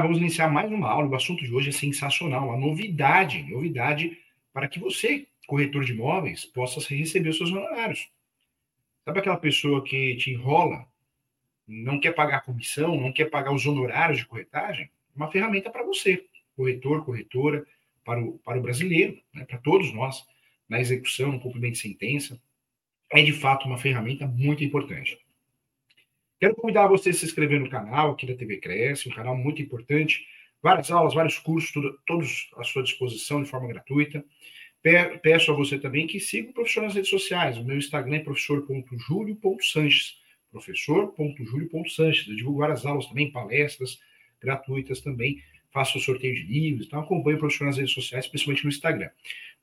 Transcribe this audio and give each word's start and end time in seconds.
vamos 0.00 0.18
iniciar 0.18 0.50
mais 0.50 0.70
uma 0.72 0.88
aula. 0.88 1.08
O 1.08 1.14
assunto 1.14 1.44
de 1.44 1.54
hoje 1.54 1.68
é 1.68 1.72
sensacional, 1.72 2.50
a 2.50 2.56
novidade, 2.56 3.42
novidade 3.42 4.18
para 4.52 4.66
que 4.66 4.80
você, 4.80 5.26
corretor 5.46 5.84
de 5.84 5.92
imóveis, 5.92 6.44
possa 6.46 6.80
receber 6.94 7.28
os 7.28 7.36
seus 7.36 7.50
honorários. 7.50 8.08
Sabe 9.04 9.18
aquela 9.18 9.36
pessoa 9.36 9.84
que 9.84 10.16
te 10.16 10.30
enrola, 10.30 10.86
não 11.68 12.00
quer 12.00 12.12
pagar 12.12 12.38
a 12.38 12.40
comissão, 12.40 12.98
não 12.98 13.12
quer 13.12 13.26
pagar 13.26 13.52
os 13.52 13.66
honorários 13.66 14.20
de 14.20 14.26
corretagem? 14.26 14.90
Uma 15.14 15.30
ferramenta 15.30 15.68
para 15.68 15.84
você, 15.84 16.24
corretor, 16.56 17.04
corretora, 17.04 17.66
para 18.04 18.22
o, 18.22 18.38
para 18.38 18.58
o 18.58 18.62
brasileiro, 18.62 19.20
né, 19.34 19.44
para 19.44 19.58
todos 19.58 19.92
nós, 19.92 20.24
na 20.66 20.80
execução, 20.80 21.32
no 21.32 21.40
cumprimento 21.40 21.74
de 21.74 21.80
sentença. 21.80 22.40
É 23.12 23.22
de 23.22 23.32
fato 23.32 23.66
uma 23.66 23.76
ferramenta 23.76 24.26
muito 24.26 24.64
importante. 24.64 25.18
Quero 26.44 26.56
convidar 26.56 26.86
você 26.88 27.08
a 27.08 27.12
se 27.14 27.24
inscrever 27.24 27.58
no 27.58 27.70
canal 27.70 28.10
aqui 28.10 28.26
da 28.26 28.34
TV 28.34 28.58
Cresce, 28.58 29.08
um 29.08 29.14
canal 29.14 29.34
muito 29.34 29.62
importante. 29.62 30.26
Várias 30.62 30.90
aulas, 30.90 31.14
vários 31.14 31.38
cursos, 31.38 31.72
tudo, 31.72 31.98
todos 32.06 32.50
à 32.58 32.64
sua 32.64 32.82
disposição 32.82 33.42
de 33.42 33.48
forma 33.48 33.66
gratuita. 33.66 34.22
Peço 35.22 35.50
a 35.50 35.54
você 35.54 35.78
também 35.78 36.06
que 36.06 36.20
siga 36.20 36.50
o 36.50 36.52
professor 36.52 36.82
nas 36.82 36.94
redes 36.94 37.08
sociais. 37.08 37.56
O 37.56 37.64
meu 37.64 37.78
Instagram 37.78 38.16
é 38.16 38.18
professor.julio.sanches. 38.18 40.18
Professor.julio.sanches. 40.52 42.28
Eu 42.28 42.36
divulgo 42.36 42.58
várias 42.58 42.84
aulas 42.84 43.06
também, 43.06 43.32
palestras 43.32 43.98
gratuitas 44.38 45.00
também. 45.00 45.40
Faço 45.72 45.98
sorteio 45.98 46.34
de 46.34 46.42
livros, 46.42 46.86
então 46.86 47.00
acompanhe 47.00 47.36
o 47.36 47.40
professor 47.40 47.64
nas 47.64 47.78
redes 47.78 47.94
sociais, 47.94 48.26
principalmente 48.26 48.64
no 48.64 48.68
Instagram. 48.68 49.08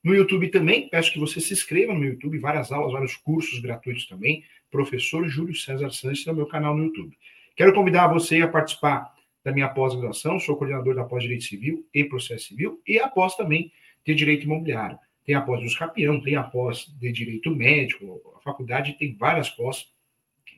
No 0.04 0.16
YouTube 0.16 0.48
também, 0.48 0.90
peço 0.90 1.14
que 1.14 1.20
você 1.20 1.40
se 1.40 1.54
inscreva 1.54 1.94
no 1.94 2.00
meu 2.00 2.14
YouTube, 2.14 2.40
várias 2.40 2.72
aulas, 2.72 2.92
vários 2.92 3.16
cursos 3.18 3.60
gratuitos 3.60 4.08
também 4.08 4.44
professor 4.72 5.28
Júlio 5.28 5.54
César 5.54 5.92
Sanches, 5.92 6.26
no 6.26 6.34
meu 6.34 6.48
canal 6.48 6.76
no 6.76 6.86
YouTube. 6.86 7.16
Quero 7.56 7.74
convidar 7.74 8.08
você 8.08 8.42
a 8.42 8.48
participar 8.48 9.14
da 9.44 9.52
minha 9.52 9.70
pós-graduação, 9.70 10.40
sou 10.40 10.56
coordenador 10.56 10.96
da 10.96 11.04
pós-direito 11.04 11.44
civil 11.44 11.86
e 11.94 12.06
processo 12.06 12.48
civil, 12.48 12.82
e 12.88 13.00
após 13.00 13.36
também 13.36 13.72
de 14.06 14.16
direito 14.16 14.46
imobiliário. 14.46 14.98
Tem 15.26 15.36
a 15.36 15.42
pós 15.42 15.62
dos 15.62 15.78
Capião, 15.78 16.22
tem 16.22 16.36
a 16.36 16.44
pós 16.44 16.86
de 17.00 17.12
direito 17.12 17.52
médico, 17.52 18.22
a 18.36 18.40
faculdade 18.42 18.94
tem 18.94 19.16
várias 19.16 19.50
pós, 19.50 19.88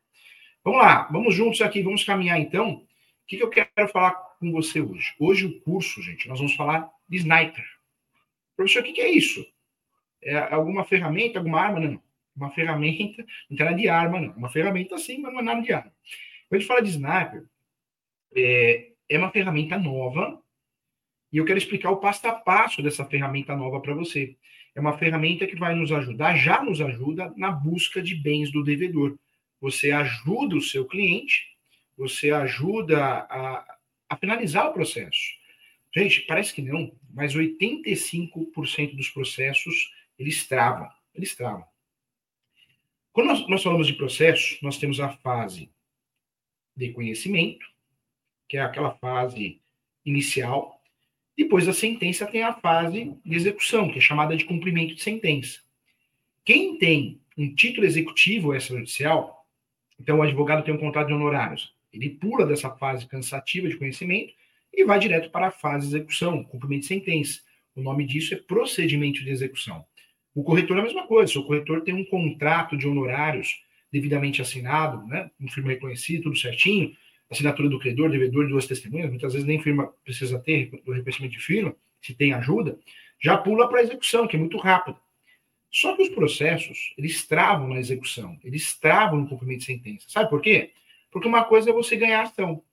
Vamos 0.63 0.79
lá, 0.79 1.03
vamos 1.11 1.35
juntos 1.35 1.61
aqui, 1.61 1.81
vamos 1.81 2.03
caminhar 2.03 2.39
então. 2.39 2.75
O 2.75 2.85
que, 3.27 3.37
que 3.37 3.43
eu 3.43 3.49
quero 3.49 3.89
falar 3.89 4.11
com 4.39 4.51
você 4.51 4.81
hoje? 4.81 5.13
Hoje 5.19 5.45
o 5.45 5.59
curso, 5.61 6.01
gente, 6.01 6.27
nós 6.27 6.37
vamos 6.37 6.55
falar 6.55 6.89
de 7.07 7.17
sniper. 7.17 7.65
Professor, 8.55 8.81
o 8.81 8.85
que, 8.85 8.93
que 8.93 9.01
é 9.01 9.11
isso? 9.11 9.45
É 10.21 10.37
alguma 10.53 10.85
ferramenta, 10.85 11.39
alguma 11.39 11.59
arma? 11.59 11.79
Não. 11.79 12.01
Uma 12.35 12.49
ferramenta, 12.51 13.23
não 13.49 13.57
tem 13.57 13.65
nada 13.65 13.77
de 13.77 13.89
arma, 13.89 14.19
não. 14.19 14.33
Uma 14.33 14.49
ferramenta 14.49 14.97
sim, 14.97 15.19
mas 15.19 15.33
não 15.33 15.39
é 15.39 15.43
nada 15.43 15.61
de 15.61 15.71
arma. 15.71 15.93
Quando 16.49 16.57
a 16.57 16.59
gente 16.59 16.67
fala 16.67 16.81
de 16.81 16.89
sniper, 16.89 17.45
é, 18.35 18.91
é 19.09 19.17
uma 19.17 19.31
ferramenta 19.31 19.77
nova 19.77 20.42
e 21.33 21.37
eu 21.37 21.45
quero 21.45 21.57
explicar 21.57 21.89
o 21.89 21.97
passo 21.97 22.27
a 22.27 22.31
passo 22.31 22.83
dessa 22.83 23.03
ferramenta 23.03 23.55
nova 23.55 23.81
para 23.81 23.95
você. 23.95 24.37
É 24.75 24.79
uma 24.79 24.95
ferramenta 24.95 25.47
que 25.47 25.55
vai 25.55 25.73
nos 25.73 25.91
ajudar, 25.91 26.37
já 26.37 26.63
nos 26.63 26.79
ajuda 26.79 27.33
na 27.35 27.51
busca 27.51 28.03
de 28.03 28.13
bens 28.13 28.51
do 28.51 28.63
devedor. 28.63 29.17
Você 29.59 29.89
ajuda 29.91 30.55
o 30.55 30.61
seu 30.61 30.85
cliente, 30.85 31.57
você 31.97 32.29
ajuda 32.29 33.03
a, 33.03 33.77
a 34.09 34.15
finalizar 34.15 34.69
o 34.69 34.73
processo. 34.73 35.19
Gente, 35.95 36.21
parece 36.21 36.53
que 36.53 36.61
não, 36.61 36.95
mas 37.11 37.35
85% 37.35 38.95
dos 38.95 39.09
processos 39.09 39.91
eles 40.19 40.47
travam. 40.47 40.87
Eles 41.15 41.35
travam. 41.35 41.65
Quando 43.11 43.27
nós, 43.27 43.47
nós 43.47 43.63
falamos 43.63 43.87
de 43.87 43.93
processo, 43.93 44.59
nós 44.61 44.77
temos 44.77 44.99
a 44.99 45.09
fase 45.09 45.71
de 46.75 46.91
conhecimento, 46.91 47.65
que 48.47 48.57
é 48.57 48.61
aquela 48.61 48.91
fase 48.97 49.59
inicial, 50.05 50.82
depois 51.37 51.65
da 51.65 51.73
sentença 51.73 52.25
tem 52.25 52.43
a 52.43 52.53
fase 52.53 53.15
de 53.25 53.35
execução, 53.35 53.91
que 53.91 53.97
é 53.97 54.01
chamada 54.01 54.35
de 54.35 54.45
cumprimento 54.45 54.95
de 54.95 55.01
sentença. 55.01 55.59
Quem 56.45 56.77
tem 56.77 57.21
um 57.37 57.53
título 57.53 57.85
executivo 57.85 58.53
extrajudicial, 58.53 59.47
então 59.99 60.19
o 60.19 60.21
advogado 60.21 60.63
tem 60.63 60.73
um 60.73 60.79
contrato 60.79 61.07
de 61.07 61.13
honorários, 61.13 61.73
ele 61.91 62.09
pula 62.09 62.45
dessa 62.45 62.69
fase 62.71 63.07
cansativa 63.07 63.67
de 63.67 63.77
conhecimento 63.77 64.33
e 64.73 64.83
vai 64.83 64.99
direto 64.99 65.29
para 65.29 65.47
a 65.47 65.51
fase 65.51 65.87
de 65.87 65.95
execução, 65.95 66.43
cumprimento 66.43 66.81
de 66.81 66.87
sentença. 66.87 67.39
O 67.75 67.81
nome 67.81 68.05
disso 68.05 68.33
é 68.33 68.37
procedimento 68.37 69.23
de 69.23 69.29
execução. 69.29 69.85
O 70.33 70.43
corretor 70.43 70.77
é 70.77 70.79
a 70.81 70.83
mesma 70.83 71.07
coisa. 71.07 71.31
Se 71.31 71.37
o 71.37 71.43
corretor 71.43 71.81
tem 71.81 71.93
um 71.93 72.05
contrato 72.05 72.75
de 72.75 72.87
honorários 72.87 73.61
devidamente 73.91 74.41
assinado, 74.41 75.05
né, 75.07 75.29
um 75.39 75.47
firma 75.47 75.69
reconhecido, 75.69 76.23
tudo 76.23 76.37
certinho, 76.37 76.95
assinatura 77.33 77.69
do 77.69 77.79
credor, 77.79 78.09
devedor, 78.09 78.47
duas 78.47 78.65
testemunhas, 78.65 79.09
muitas 79.09 79.33
vezes 79.33 79.47
nem 79.47 79.61
firma 79.61 79.93
precisa 80.03 80.39
ter 80.39 80.69
do 80.83 80.91
reconhecimento 80.91 81.33
de 81.33 81.39
firma, 81.39 81.75
se 82.01 82.13
tem 82.13 82.33
ajuda, 82.33 82.79
já 83.21 83.37
pula 83.37 83.67
para 83.67 83.79
a 83.79 83.83
execução, 83.83 84.27
que 84.27 84.35
é 84.35 84.39
muito 84.39 84.57
rápido. 84.57 84.97
Só 85.71 85.95
que 85.95 86.03
os 86.03 86.09
processos, 86.09 86.93
eles 86.97 87.25
travam 87.25 87.67
na 87.67 87.79
execução, 87.79 88.37
eles 88.43 88.77
travam 88.77 89.21
no 89.21 89.27
cumprimento 89.27 89.59
de 89.59 89.65
sentença. 89.65 90.05
Sabe 90.07 90.29
por 90.29 90.41
quê? 90.41 90.71
Porque 91.11 91.27
uma 91.27 91.43
coisa 91.43 91.69
é 91.69 91.73
você 91.73 91.95
ganhar 91.95 92.21
ação, 92.21 92.63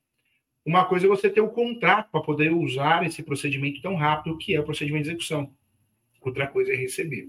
uma 0.65 0.85
coisa 0.85 1.07
é 1.07 1.09
você 1.09 1.31
ter 1.31 1.41
o 1.41 1.49
contrato 1.49 2.11
para 2.11 2.21
poder 2.21 2.53
usar 2.53 3.05
esse 3.07 3.23
procedimento 3.23 3.81
tão 3.81 3.95
rápido 3.95 4.37
que 4.37 4.55
é 4.55 4.61
o 4.61 4.65
procedimento 4.65 5.05
de 5.05 5.11
execução. 5.11 5.55
Outra 6.21 6.47
coisa 6.47 6.73
é 6.73 6.77
receber. 6.77 7.27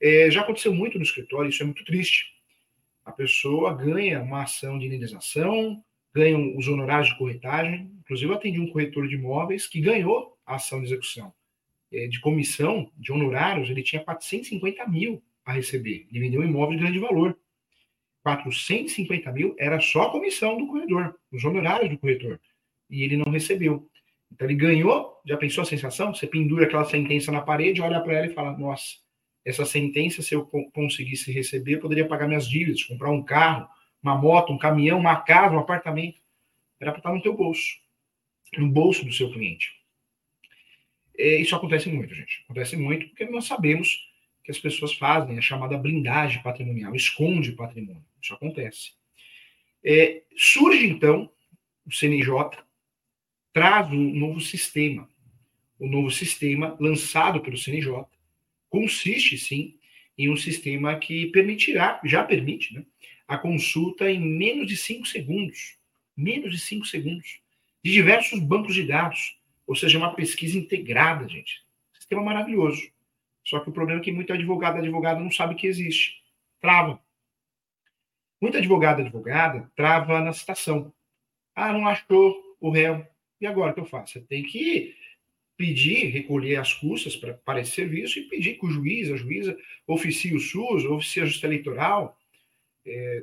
É, 0.00 0.30
já 0.30 0.42
aconteceu 0.42 0.72
muito 0.72 0.96
no 0.96 1.02
escritório, 1.02 1.48
isso 1.48 1.62
é 1.62 1.66
muito 1.66 1.84
triste. 1.84 2.26
A 3.04 3.10
pessoa 3.10 3.74
ganha 3.74 4.22
uma 4.22 4.42
ação 4.42 4.78
de 4.78 4.86
indenização, 4.86 5.82
ganham 6.16 6.56
os 6.56 6.66
honorários 6.66 7.10
de 7.10 7.18
corretagem. 7.18 7.92
Inclusive, 8.00 8.32
eu 8.32 8.36
atendi 8.36 8.58
um 8.58 8.70
corretor 8.70 9.06
de 9.06 9.16
imóveis 9.16 9.66
que 9.66 9.82
ganhou 9.82 10.34
a 10.46 10.54
ação 10.54 10.80
de 10.80 10.86
execução. 10.86 11.30
É, 11.92 12.06
de 12.06 12.18
comissão, 12.20 12.90
de 12.96 13.12
honorários, 13.12 13.68
ele 13.68 13.82
tinha 13.82 14.02
450 14.02 14.88
mil 14.88 15.22
a 15.44 15.52
receber. 15.52 16.06
Ele 16.10 16.20
vendeu 16.20 16.40
um 16.40 16.44
imóvel 16.44 16.76
de 16.76 16.82
grande 16.82 16.98
valor. 16.98 17.38
450 18.22 19.30
mil 19.30 19.54
era 19.58 19.78
só 19.78 20.04
a 20.04 20.10
comissão 20.10 20.56
do 20.56 20.66
corretor, 20.66 21.14
os 21.30 21.44
honorários 21.44 21.90
do 21.90 21.98
corretor. 21.98 22.40
E 22.90 23.02
ele 23.02 23.16
não 23.18 23.30
recebeu. 23.30 23.86
Então, 24.32 24.48
ele 24.48 24.56
ganhou. 24.56 25.20
Já 25.24 25.36
pensou 25.36 25.62
a 25.62 25.66
sensação? 25.66 26.14
Você 26.14 26.26
pendura 26.26 26.64
aquela 26.64 26.84
sentença 26.86 27.30
na 27.30 27.42
parede, 27.42 27.82
olha 27.82 28.00
para 28.00 28.14
ela 28.14 28.26
e 28.26 28.34
fala: 28.34 28.56
Nossa, 28.56 28.96
essa 29.44 29.66
sentença, 29.66 30.22
se 30.22 30.34
eu 30.34 30.46
conseguisse 30.72 31.30
receber, 31.30 31.76
poderia 31.76 32.08
pagar 32.08 32.26
minhas 32.26 32.48
dívidas, 32.48 32.82
comprar 32.82 33.10
um 33.10 33.22
carro, 33.22 33.68
uma 34.06 34.16
moto, 34.16 34.52
um 34.52 34.58
caminhão, 34.58 34.98
uma 34.98 35.16
casa, 35.16 35.54
um 35.54 35.58
apartamento. 35.58 36.20
Era 36.80 36.92
para 36.92 37.00
estar 37.00 37.12
no 37.12 37.22
teu 37.22 37.34
bolso, 37.34 37.76
no 38.56 38.68
bolso 38.68 39.04
do 39.04 39.12
seu 39.12 39.32
cliente. 39.32 39.74
É, 41.18 41.36
isso 41.36 41.56
acontece 41.56 41.88
muito, 41.88 42.14
gente. 42.14 42.42
Acontece 42.44 42.76
muito 42.76 43.08
porque 43.08 43.24
nós 43.24 43.46
sabemos 43.46 44.08
que 44.44 44.50
as 44.50 44.58
pessoas 44.58 44.94
fazem 44.94 45.36
a 45.36 45.40
chamada 45.40 45.76
blindagem 45.76 46.40
patrimonial, 46.42 46.94
esconde 46.94 47.52
patrimônio. 47.52 48.04
Isso 48.22 48.32
acontece. 48.32 48.92
É, 49.82 50.22
surge, 50.36 50.86
então, 50.86 51.30
o 51.84 51.92
CNJ, 51.92 52.62
traz 53.52 53.90
um 53.90 54.14
novo 54.14 54.40
sistema. 54.40 55.08
O 55.78 55.88
novo 55.88 56.10
sistema 56.10 56.76
lançado 56.78 57.40
pelo 57.40 57.56
CNJ 57.56 58.04
consiste, 58.68 59.36
sim, 59.36 59.78
em 60.16 60.30
um 60.30 60.36
sistema 60.36 60.96
que 60.96 61.26
permitirá, 61.26 62.00
já 62.04 62.22
permite, 62.22 62.74
né, 62.74 62.84
a 63.26 63.36
consulta 63.36 64.10
em 64.10 64.20
menos 64.20 64.66
de 64.66 64.76
cinco 64.76 65.06
segundos. 65.06 65.76
Menos 66.16 66.52
de 66.52 66.58
cinco 66.58 66.86
segundos. 66.86 67.40
De 67.82 67.92
diversos 67.92 68.40
bancos 68.40 68.74
de 68.74 68.86
dados. 68.86 69.38
Ou 69.66 69.74
seja, 69.74 69.98
uma 69.98 70.14
pesquisa 70.14 70.58
integrada, 70.58 71.28
gente. 71.28 71.64
Sistema 71.92 72.22
maravilhoso. 72.22 72.90
Só 73.44 73.60
que 73.60 73.68
o 73.68 73.72
problema 73.72 74.00
é 74.00 74.04
que 74.04 74.12
muito 74.12 74.32
advogado 74.32 74.78
advogado 74.78 75.20
não 75.20 75.30
sabe 75.30 75.54
que 75.54 75.66
existe. 75.66 76.22
Trava. 76.60 77.00
Muito 78.40 78.58
advogado 78.58 79.00
advogada 79.00 79.70
trava 79.74 80.20
na 80.20 80.32
citação. 80.32 80.92
Ah, 81.54 81.72
não 81.72 81.86
achou 81.86 82.36
o 82.60 82.70
réu. 82.70 83.06
E 83.40 83.46
agora 83.46 83.72
o 83.72 83.74
que 83.74 83.80
eu 83.80 83.86
faço? 83.86 84.14
Você 84.14 84.20
tem 84.20 84.42
que 84.42 84.94
pedir, 85.56 86.10
recolher 86.10 86.56
as 86.56 86.74
custas 86.74 87.16
para, 87.16 87.34
para 87.34 87.60
esse 87.60 87.72
serviço 87.72 88.18
e 88.18 88.28
pedir 88.28 88.58
que 88.58 88.66
o 88.66 88.70
juiz, 88.70 89.10
a 89.10 89.16
juíza, 89.16 89.56
oficie 89.86 90.34
o 90.34 90.40
SUS, 90.40 90.84
oficie 90.84 91.22
a 91.22 91.26
Justiça 91.26 91.46
Eleitoral. 91.46 92.18
É, 92.86 93.22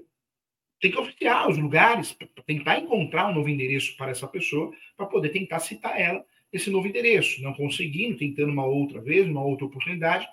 tem 0.79 0.91
que 0.91 0.99
oficiar 0.99 1.49
os 1.49 1.57
lugares, 1.57 2.17
tentar 2.45 2.79
encontrar 2.79 3.29
um 3.29 3.35
novo 3.35 3.47
endereço 3.47 3.95
para 3.95 4.11
essa 4.11 4.27
pessoa, 4.27 4.71
para 4.97 5.05
poder 5.05 5.29
tentar 5.29 5.59
citar 5.59 5.99
ela 5.99 6.23
esse 6.51 6.69
novo 6.69 6.87
endereço. 6.87 7.41
Não 7.41 7.53
conseguindo, 7.53 8.17
tentando 8.17 8.51
uma 8.51 8.65
outra 8.65 8.99
vez, 8.99 9.27
uma 9.27 9.43
outra 9.43 9.65
oportunidade, 9.65 10.27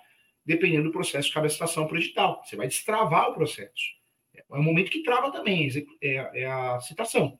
dependendo 0.45 0.83
do 0.83 0.91
processo, 0.91 1.31
cabe 1.33 1.47
a 1.47 1.49
citação 1.49 1.87
para 1.87 1.95
o 1.95 1.97
edital. 1.99 2.43
Você 2.43 2.55
vai 2.55 2.67
destravar 2.67 3.29
o 3.29 3.33
processo. 3.33 4.01
É 4.35 4.43
o 4.49 4.61
momento 4.61 4.91
que 4.91 5.03
trava 5.03 5.31
também, 5.31 5.69
é, 6.01 6.41
é 6.41 6.45
a 6.45 6.79
citação. 6.81 7.39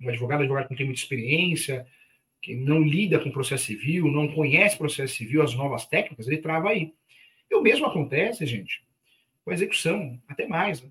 Um 0.00 0.08
advogado, 0.08 0.40
advogado 0.40 0.66
que 0.66 0.72
não 0.72 0.76
tem 0.76 0.86
muita 0.86 1.00
experiência, 1.00 1.86
que 2.42 2.54
não 2.54 2.82
lida 2.82 3.18
com 3.18 3.30
processo 3.30 3.64
civil, 3.64 4.10
não 4.10 4.28
conhece 4.28 4.76
processo 4.76 5.14
civil, 5.14 5.40
as 5.40 5.54
novas 5.54 5.86
técnicas, 5.86 6.26
ele 6.26 6.38
trava 6.38 6.70
aí. 6.70 6.92
E 7.50 7.54
o 7.54 7.62
mesmo 7.62 7.86
acontece, 7.86 8.44
gente, 8.44 8.84
com 9.44 9.50
a 9.50 9.54
execução, 9.54 10.20
até 10.28 10.46
mais. 10.46 10.82
Né? 10.82 10.90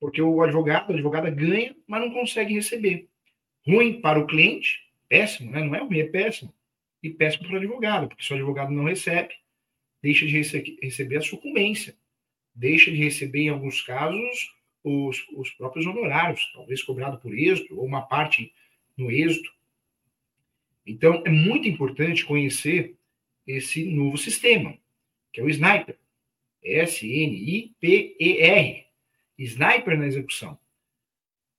Porque 0.00 0.22
o 0.22 0.42
advogado, 0.42 0.90
a 0.90 0.94
advogada 0.94 1.30
ganha, 1.30 1.74
mas 1.86 2.00
não 2.00 2.10
consegue 2.10 2.54
receber. 2.54 3.08
Ruim 3.66 4.00
para 4.00 4.18
o 4.18 4.26
cliente, 4.26 4.80
péssimo, 5.08 5.50
né? 5.50 5.62
Não 5.62 5.74
é 5.74 5.80
ruim, 5.80 5.98
é 5.98 6.04
péssimo. 6.04 6.54
E 7.02 7.10
péssimo 7.10 7.44
para 7.44 7.54
o 7.54 7.58
advogado, 7.58 8.08
porque 8.08 8.24
se 8.24 8.32
o 8.32 8.36
advogado 8.36 8.72
não 8.72 8.84
recebe, 8.84 9.34
deixa 10.02 10.26
de 10.26 10.32
rece 10.32 10.78
receber 10.82 11.16
a 11.16 11.20
sucumbência. 11.20 11.96
Deixa 12.54 12.90
de 12.90 12.96
receber, 12.96 13.42
em 13.42 13.48
alguns 13.50 13.80
casos, 13.82 14.52
os, 14.82 15.24
os 15.36 15.50
próprios 15.50 15.86
honorários, 15.86 16.50
talvez 16.52 16.82
cobrado 16.82 17.18
por 17.18 17.32
êxito, 17.32 17.78
ou 17.78 17.84
uma 17.84 18.02
parte 18.02 18.52
no 18.96 19.10
êxito. 19.10 19.52
Então, 20.84 21.22
é 21.24 21.30
muito 21.30 21.68
importante 21.68 22.24
conhecer 22.24 22.96
esse 23.46 23.84
novo 23.84 24.16
sistema, 24.18 24.76
que 25.32 25.40
é 25.40 25.44
o 25.44 25.48
Sniper. 25.48 25.96
S-N-I-P-E-R. 26.62 27.68
Sniper 29.38 29.96
na 29.96 30.06
execução. 30.06 30.58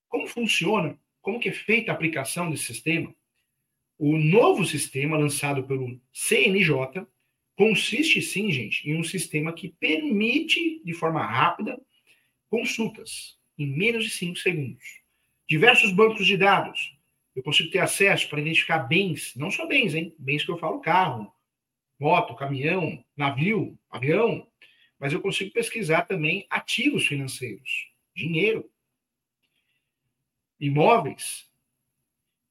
Como 0.08 0.28
funciona? 0.28 1.00
Como 1.22 1.40
que 1.40 1.50
é 1.50 1.54
feita 1.54 1.92
a 1.92 1.96
aplicação 1.96 2.50
desse 2.50 2.66
sistema? 2.66 3.14
O 3.98 4.18
novo 4.18 4.66
sistema 4.66 5.18
lançado 5.18 5.64
pelo 5.64 6.00
CNJ 6.12 7.06
consiste 7.56 8.22
sim, 8.22 8.52
gente, 8.52 8.90
em 8.90 8.98
um 8.98 9.04
sistema 9.04 9.52
que 9.52 9.70
permite 9.70 10.82
de 10.84 10.94
forma 10.94 11.26
rápida 11.26 11.80
consultas 12.50 13.38
em 13.58 13.68
menos 13.68 14.06
de 14.06 14.10
5 14.12 14.38
segundos. 14.38 15.02
Diversos 15.48 15.92
bancos 15.92 16.26
de 16.26 16.38
dados. 16.38 16.98
Eu 17.36 17.44
consigo 17.44 17.70
ter 17.70 17.80
acesso 17.80 18.30
para 18.30 18.40
identificar 18.40 18.80
bens, 18.80 19.36
não 19.36 19.52
só 19.52 19.68
bens, 19.68 19.94
hein? 19.94 20.16
Bens 20.18 20.44
que 20.44 20.52
eu 20.52 20.58
falo 20.58 20.80
carro, 20.80 21.32
moto, 22.00 22.36
caminhão, 22.36 23.04
navio, 23.16 23.78
avião, 23.90 24.48
mas 25.00 25.14
eu 25.14 25.22
consigo 25.22 25.52
pesquisar 25.52 26.02
também 26.04 26.46
ativos 26.50 27.08
financeiros, 27.08 27.92
dinheiro, 28.14 28.70
imóveis. 30.60 31.48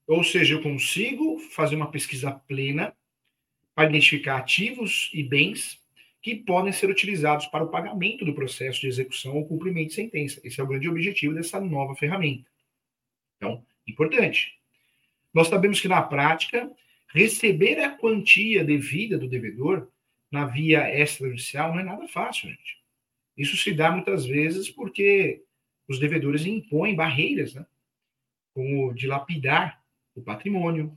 Ou 0.06 0.24
seja, 0.24 0.54
eu 0.54 0.62
consigo 0.62 1.38
fazer 1.50 1.76
uma 1.76 1.90
pesquisa 1.90 2.32
plena 2.32 2.96
para 3.74 3.88
identificar 3.88 4.38
ativos 4.38 5.10
e 5.12 5.22
bens 5.22 5.78
que 6.22 6.34
podem 6.34 6.72
ser 6.72 6.90
utilizados 6.90 7.46
para 7.46 7.62
o 7.62 7.68
pagamento 7.68 8.24
do 8.24 8.34
processo 8.34 8.80
de 8.80 8.88
execução 8.88 9.36
ou 9.36 9.46
cumprimento 9.46 9.88
de 9.88 9.94
sentença. 9.94 10.40
Esse 10.42 10.60
é 10.60 10.64
o 10.64 10.66
grande 10.66 10.88
objetivo 10.88 11.34
dessa 11.34 11.60
nova 11.60 11.94
ferramenta. 11.94 12.50
Então, 13.36 13.64
importante. 13.86 14.58
Nós 15.32 15.48
sabemos 15.48 15.80
que 15.80 15.86
na 15.86 16.02
prática, 16.02 16.70
receber 17.08 17.78
a 17.80 17.90
quantia 17.90 18.64
devida 18.64 19.18
do 19.18 19.28
devedor 19.28 19.88
na 20.30 20.44
via 20.44 20.88
extrajudicial 20.94 21.72
não 21.72 21.80
é 21.80 21.84
nada 21.84 22.06
fácil, 22.08 22.48
gente. 22.48 22.78
Isso 23.36 23.56
se 23.56 23.72
dá 23.72 23.90
muitas 23.90 24.26
vezes 24.26 24.68
porque 24.68 25.42
os 25.88 25.98
devedores 25.98 26.44
impõem 26.44 26.94
barreiras, 26.94 27.54
né? 27.54 27.64
como 28.52 28.92
dilapidar 28.92 29.82
o 30.14 30.22
patrimônio, 30.22 30.96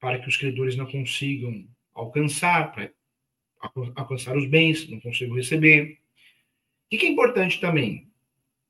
para 0.00 0.18
que 0.18 0.28
os 0.28 0.36
credores 0.36 0.74
não 0.74 0.90
consigam 0.90 1.64
alcançar, 1.94 2.72
para 2.72 2.90
alcançar 3.94 4.36
os 4.36 4.46
bens, 4.46 4.88
não 4.88 4.98
consigo 4.98 5.36
receber. 5.36 5.98
O 6.90 6.98
que 6.98 7.06
é 7.06 7.08
importante 7.08 7.60
também, 7.60 8.10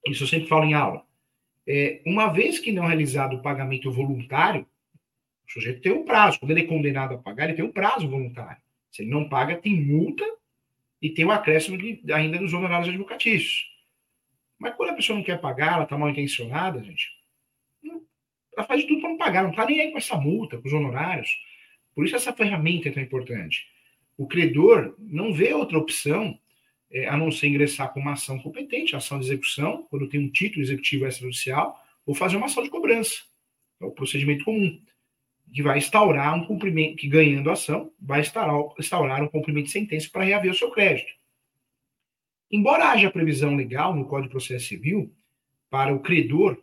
isso 0.06 0.24
eu 0.24 0.28
sempre 0.28 0.48
falo 0.48 0.64
em 0.64 0.74
aula, 0.74 1.06
é, 1.66 2.02
uma 2.04 2.32
vez 2.32 2.58
que 2.58 2.72
não 2.72 2.84
é 2.84 2.88
realizado 2.88 3.36
o 3.36 3.42
pagamento 3.42 3.90
voluntário, 3.90 4.66
o 5.46 5.52
sujeito 5.52 5.80
tem 5.80 5.92
um 5.92 6.04
prazo. 6.04 6.38
Quando 6.38 6.50
ele 6.50 6.62
é 6.62 6.66
condenado 6.66 7.14
a 7.14 7.18
pagar, 7.18 7.44
ele 7.44 7.54
tem 7.54 7.64
um 7.64 7.72
prazo 7.72 8.08
voluntário. 8.08 8.60
Se 8.90 9.02
ele 9.02 9.10
não 9.10 9.28
paga, 9.28 9.56
tem 9.56 9.80
multa 9.80 10.24
e 11.00 11.10
tem 11.10 11.24
o 11.24 11.28
um 11.28 11.30
acréscimo 11.30 11.78
de, 11.78 12.00
ainda 12.12 12.38
dos 12.38 12.52
honorários 12.52 12.88
advocatícios. 12.88 13.70
Mas 14.58 14.74
quando 14.74 14.90
a 14.90 14.94
pessoa 14.94 15.16
não 15.16 15.24
quer 15.24 15.40
pagar, 15.40 15.74
ela 15.74 15.84
está 15.84 15.96
mal 15.96 16.10
intencionada, 16.10 16.82
gente, 16.82 17.08
ela 18.56 18.66
faz 18.66 18.82
de 18.82 18.88
tudo 18.88 19.00
para 19.00 19.10
não 19.10 19.16
pagar, 19.16 19.42
não 19.42 19.50
está 19.50 19.64
nem 19.64 19.80
aí 19.80 19.90
com 19.92 19.98
essa 19.98 20.16
multa, 20.16 20.58
com 20.58 20.66
os 20.66 20.74
honorários. 20.74 21.30
Por 21.94 22.04
isso 22.04 22.16
essa 22.16 22.32
ferramenta 22.32 22.88
é 22.88 22.92
tão 22.92 23.02
importante 23.02 23.66
o 24.20 24.26
credor 24.26 24.94
não 24.98 25.32
vê 25.32 25.54
outra 25.54 25.78
opção 25.78 26.38
é, 26.90 27.08
a 27.08 27.16
não 27.16 27.32
ser 27.32 27.46
ingressar 27.46 27.90
com 27.90 28.00
uma 28.00 28.12
ação 28.12 28.38
competente, 28.38 28.94
ação 28.94 29.18
de 29.18 29.24
execução, 29.24 29.86
quando 29.88 30.10
tem 30.10 30.20
um 30.20 30.30
título 30.30 30.60
executivo 30.60 31.06
extrajudicial, 31.06 31.82
ou 32.04 32.14
fazer 32.14 32.36
uma 32.36 32.44
ação 32.44 32.62
de 32.62 32.68
cobrança. 32.68 33.14
É 33.80 33.84
o 33.86 33.90
procedimento 33.90 34.44
comum, 34.44 34.78
que 35.52 35.62
vai 35.62 35.78
instaurar 35.78 36.34
um 36.34 36.44
cumprimento, 36.44 36.96
que 36.96 37.08
ganhando 37.08 37.50
ação, 37.50 37.92
vai 38.00 38.20
instaurar, 38.20 38.74
instaurar 38.78 39.22
um 39.22 39.28
cumprimento 39.28 39.66
de 39.66 39.72
sentença 39.72 40.08
para 40.12 40.24
reaver 40.24 40.50
o 40.50 40.54
seu 40.54 40.70
crédito. 40.70 41.12
Embora 42.50 42.90
haja 42.90 43.10
previsão 43.10 43.54
legal 43.54 43.94
no 43.94 44.06
Código 44.06 44.28
de 44.28 44.32
Processo 44.32 44.66
Civil 44.66 45.14
para 45.68 45.94
o 45.94 46.00
credor 46.00 46.60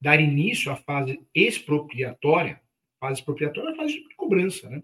dar 0.00 0.20
início 0.20 0.70
à 0.70 0.76
fase 0.76 1.20
expropriatória, 1.34 2.60
fase 3.00 3.20
expropriatória 3.20 3.70
é 3.70 3.72
a 3.72 3.76
fase 3.76 3.94
de 3.94 4.14
cobrança, 4.14 4.68
né? 4.68 4.82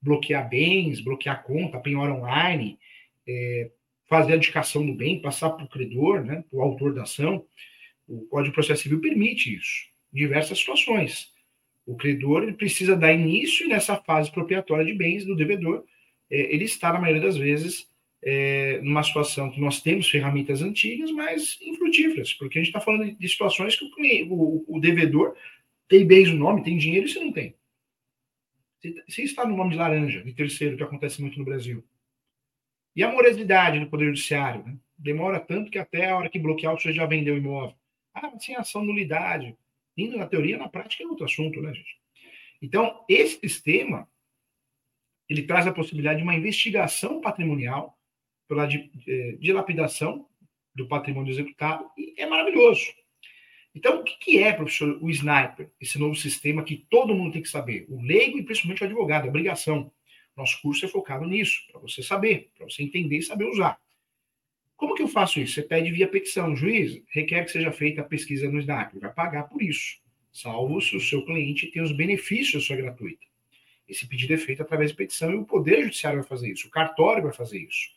bloquear 0.00 0.48
bens, 0.48 1.00
bloquear 1.00 1.42
conta, 1.42 1.80
penhora 1.80 2.12
online, 2.12 2.78
é, 3.26 3.70
fazer 4.08 4.34
a 4.34 4.36
indicação 4.36 4.86
do 4.86 4.94
bem, 4.94 5.20
passar 5.20 5.50
para 5.50 5.64
o 5.64 5.68
credor, 5.68 6.24
né, 6.24 6.44
para 6.48 6.58
o 6.58 6.62
autor 6.62 6.94
da 6.94 7.02
ação. 7.02 7.44
O 8.06 8.26
Código 8.26 8.50
de 8.50 8.54
Processo 8.54 8.84
Civil 8.84 9.00
permite 9.00 9.54
isso, 9.54 9.86
em 10.12 10.18
diversas 10.18 10.58
situações. 10.58 11.32
O 11.86 11.96
credor 11.96 12.52
precisa 12.54 12.96
dar 12.96 13.12
início 13.12 13.68
nessa 13.68 13.96
fase 13.96 14.28
expropriatória 14.28 14.84
de 14.84 14.92
bens 14.92 15.24
do 15.24 15.36
devedor. 15.36 15.84
É, 16.28 16.52
ele 16.52 16.64
está, 16.64 16.92
na 16.92 17.00
maioria 17.00 17.22
das 17.22 17.36
vezes, 17.36 17.88
é, 18.22 18.80
numa 18.82 19.04
situação 19.04 19.50
que 19.50 19.60
nós 19.60 19.80
temos 19.80 20.10
ferramentas 20.10 20.60
antigas, 20.60 21.12
mas 21.12 21.56
infrutíferas, 21.62 22.34
porque 22.34 22.58
a 22.58 22.62
gente 22.62 22.70
está 22.70 22.80
falando 22.80 23.16
de 23.16 23.28
situações 23.28 23.76
que 23.76 23.84
o, 23.84 24.34
o, 24.34 24.76
o 24.76 24.80
devedor 24.80 25.36
tem 25.88 26.04
bens 26.04 26.28
no 26.28 26.36
nome, 26.36 26.64
tem 26.64 26.76
dinheiro 26.76 27.06
e 27.06 27.08
você 27.08 27.20
não 27.20 27.32
tem. 27.32 27.54
Se, 29.08 29.22
está 29.22 29.46
no 29.46 29.56
nome 29.56 29.70
de 29.70 29.76
laranja, 29.76 30.22
de 30.22 30.32
terceiro, 30.32 30.76
que 30.76 30.82
acontece 30.82 31.20
muito 31.20 31.38
no 31.38 31.44
Brasil. 31.44 31.84
E 32.94 33.02
a 33.02 33.12
morosidade 33.12 33.78
do 33.78 33.88
Poder 33.88 34.06
Judiciário, 34.06 34.64
né? 34.64 34.76
Demora 34.98 35.38
tanto 35.38 35.70
que 35.70 35.78
até 35.78 36.10
a 36.10 36.16
hora 36.16 36.30
que 36.30 36.38
bloquear 36.38 36.74
o 36.74 36.80
senhor 36.80 36.94
já 36.94 37.06
vendeu 37.06 37.34
o 37.34 37.38
imóvel. 37.38 37.76
Ah, 38.14 38.32
sem 38.38 38.56
ação 38.56 38.82
nulidade. 38.82 39.54
Indo 39.96 40.16
na 40.16 40.26
teoria, 40.26 40.58
na 40.58 40.68
prática 40.68 41.02
é 41.02 41.06
outro 41.06 41.24
assunto, 41.24 41.60
né, 41.60 41.72
gente? 41.72 41.96
Então, 42.60 43.04
esse 43.08 43.38
sistema, 43.40 44.08
ele 45.28 45.42
traz 45.42 45.66
a 45.66 45.72
possibilidade 45.72 46.18
de 46.18 46.22
uma 46.22 46.34
investigação 46.34 47.20
patrimonial 47.20 47.98
pela 48.48 48.68
eh, 48.68 49.36
dilapidação 49.40 50.28
do 50.74 50.86
patrimônio 50.86 51.32
executado 51.32 51.90
e 51.96 52.14
é 52.16 52.26
maravilhoso. 52.26 52.92
Então, 53.74 54.00
o 54.00 54.04
que 54.04 54.38
é, 54.38 54.52
professor, 54.52 54.98
o 55.02 55.10
sniper, 55.10 55.70
esse 55.80 55.98
novo 55.98 56.14
sistema 56.14 56.64
que 56.64 56.86
todo 56.88 57.14
mundo 57.14 57.32
tem 57.32 57.42
que 57.42 57.48
saber? 57.48 57.84
O 57.88 58.00
leigo 58.00 58.38
e 58.38 58.42
principalmente 58.42 58.82
o 58.82 58.86
advogado, 58.86 59.28
obrigação. 59.28 59.92
Nosso 60.34 60.60
curso 60.62 60.84
é 60.84 60.88
focado 60.88 61.26
nisso, 61.26 61.60
para 61.70 61.80
você 61.80 62.02
saber, 62.02 62.50
para 62.56 62.68
você 62.68 62.82
entender 62.82 63.18
e 63.18 63.22
saber 63.22 63.44
usar. 63.44 63.78
Como 64.76 64.94
que 64.94 65.02
eu 65.02 65.08
faço 65.08 65.40
isso? 65.40 65.54
Você 65.54 65.62
pede 65.62 65.90
via 65.90 66.06
petição, 66.06 66.54
juiz, 66.54 67.02
requer 67.08 67.44
que 67.44 67.52
seja 67.52 67.72
feita 67.72 68.02
a 68.02 68.04
pesquisa 68.04 68.50
no 68.50 68.58
sniper, 68.58 69.00
vai 69.00 69.12
pagar 69.12 69.44
por 69.44 69.62
isso. 69.62 69.98
salvo 70.32 70.80
se 70.82 70.94
o 70.94 71.00
seu 71.00 71.24
cliente 71.24 71.68
tem 71.68 71.82
os 71.82 71.92
benefícios 71.92 72.62
da 72.62 72.66
sua 72.66 72.76
gratuita. 72.76 73.24
Esse 73.88 74.06
pedido 74.06 74.34
é 74.34 74.36
feito 74.36 74.62
através 74.62 74.90
de 74.90 74.96
petição 74.96 75.32
e 75.32 75.36
o 75.36 75.46
Poder 75.46 75.82
Judiciário 75.84 76.20
vai 76.20 76.28
fazer 76.28 76.52
isso, 76.52 76.68
o 76.68 76.70
cartório 76.70 77.22
vai 77.22 77.32
fazer 77.32 77.58
isso. 77.58 77.88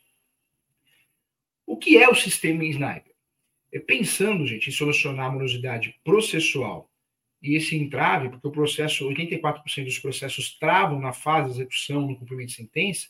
O 1.65 1.77
que 1.77 1.97
é 1.97 2.07
o 2.07 2.15
sistema 2.15 2.63
Sniper? 2.63 3.13
É 3.71 3.79
pensando, 3.79 4.47
gente, 4.47 4.69
em 4.69 4.73
solucionar 4.73 5.27
a 5.27 5.31
morosidade 5.31 5.99
processual 6.03 6.89
e 7.41 7.55
esse 7.55 7.75
entrave, 7.75 8.29
porque 8.29 8.47
o 8.47 8.51
processo, 8.51 9.07
84% 9.09 9.83
dos 9.83 9.99
processos 9.99 10.57
travam 10.57 10.99
na 10.99 11.13
fase 11.13 11.47
de 11.47 11.61
execução, 11.61 12.07
no 12.07 12.17
cumprimento 12.17 12.49
de 12.49 12.55
sentença, 12.55 13.07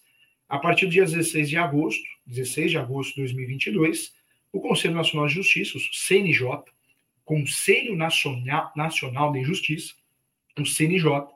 a 0.50 0.58
partir 0.58 0.88
do 0.88 0.92
dia 0.92 1.06
16 1.06 1.48
de 1.48 1.58
agosto, 1.58 2.04
16 2.26 2.72
de 2.72 2.78
agosto 2.78 3.12
de 3.12 3.22
2022, 3.22 4.12
o 4.52 4.60
Conselho 4.60 4.96
Nacional 4.96 5.28
de 5.28 5.36
Justiça, 5.36 5.78
o 5.78 5.80
CNJ, 5.80 6.64
Conselho 7.24 7.96
Nacional, 7.96 9.32
de 9.32 9.44
Justiça, 9.44 9.94
o 10.58 10.66
CNJ, 10.66 11.28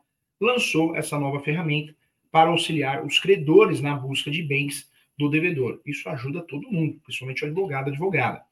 lançou 0.41 0.95
essa 0.95 1.19
nova 1.19 1.39
ferramenta 1.39 1.95
para 2.31 2.49
auxiliar 2.49 3.05
os 3.05 3.19
credores 3.19 3.79
na 3.79 3.95
busca 3.95 4.31
de 4.31 4.41
bens 4.41 4.91
do 5.15 5.29
devedor. 5.29 5.79
Isso 5.85 6.09
ajuda 6.09 6.41
todo 6.41 6.71
mundo, 6.71 6.99
principalmente 7.03 7.43
o 7.43 7.47
advogado, 7.47 7.89
advogada. 7.89 8.43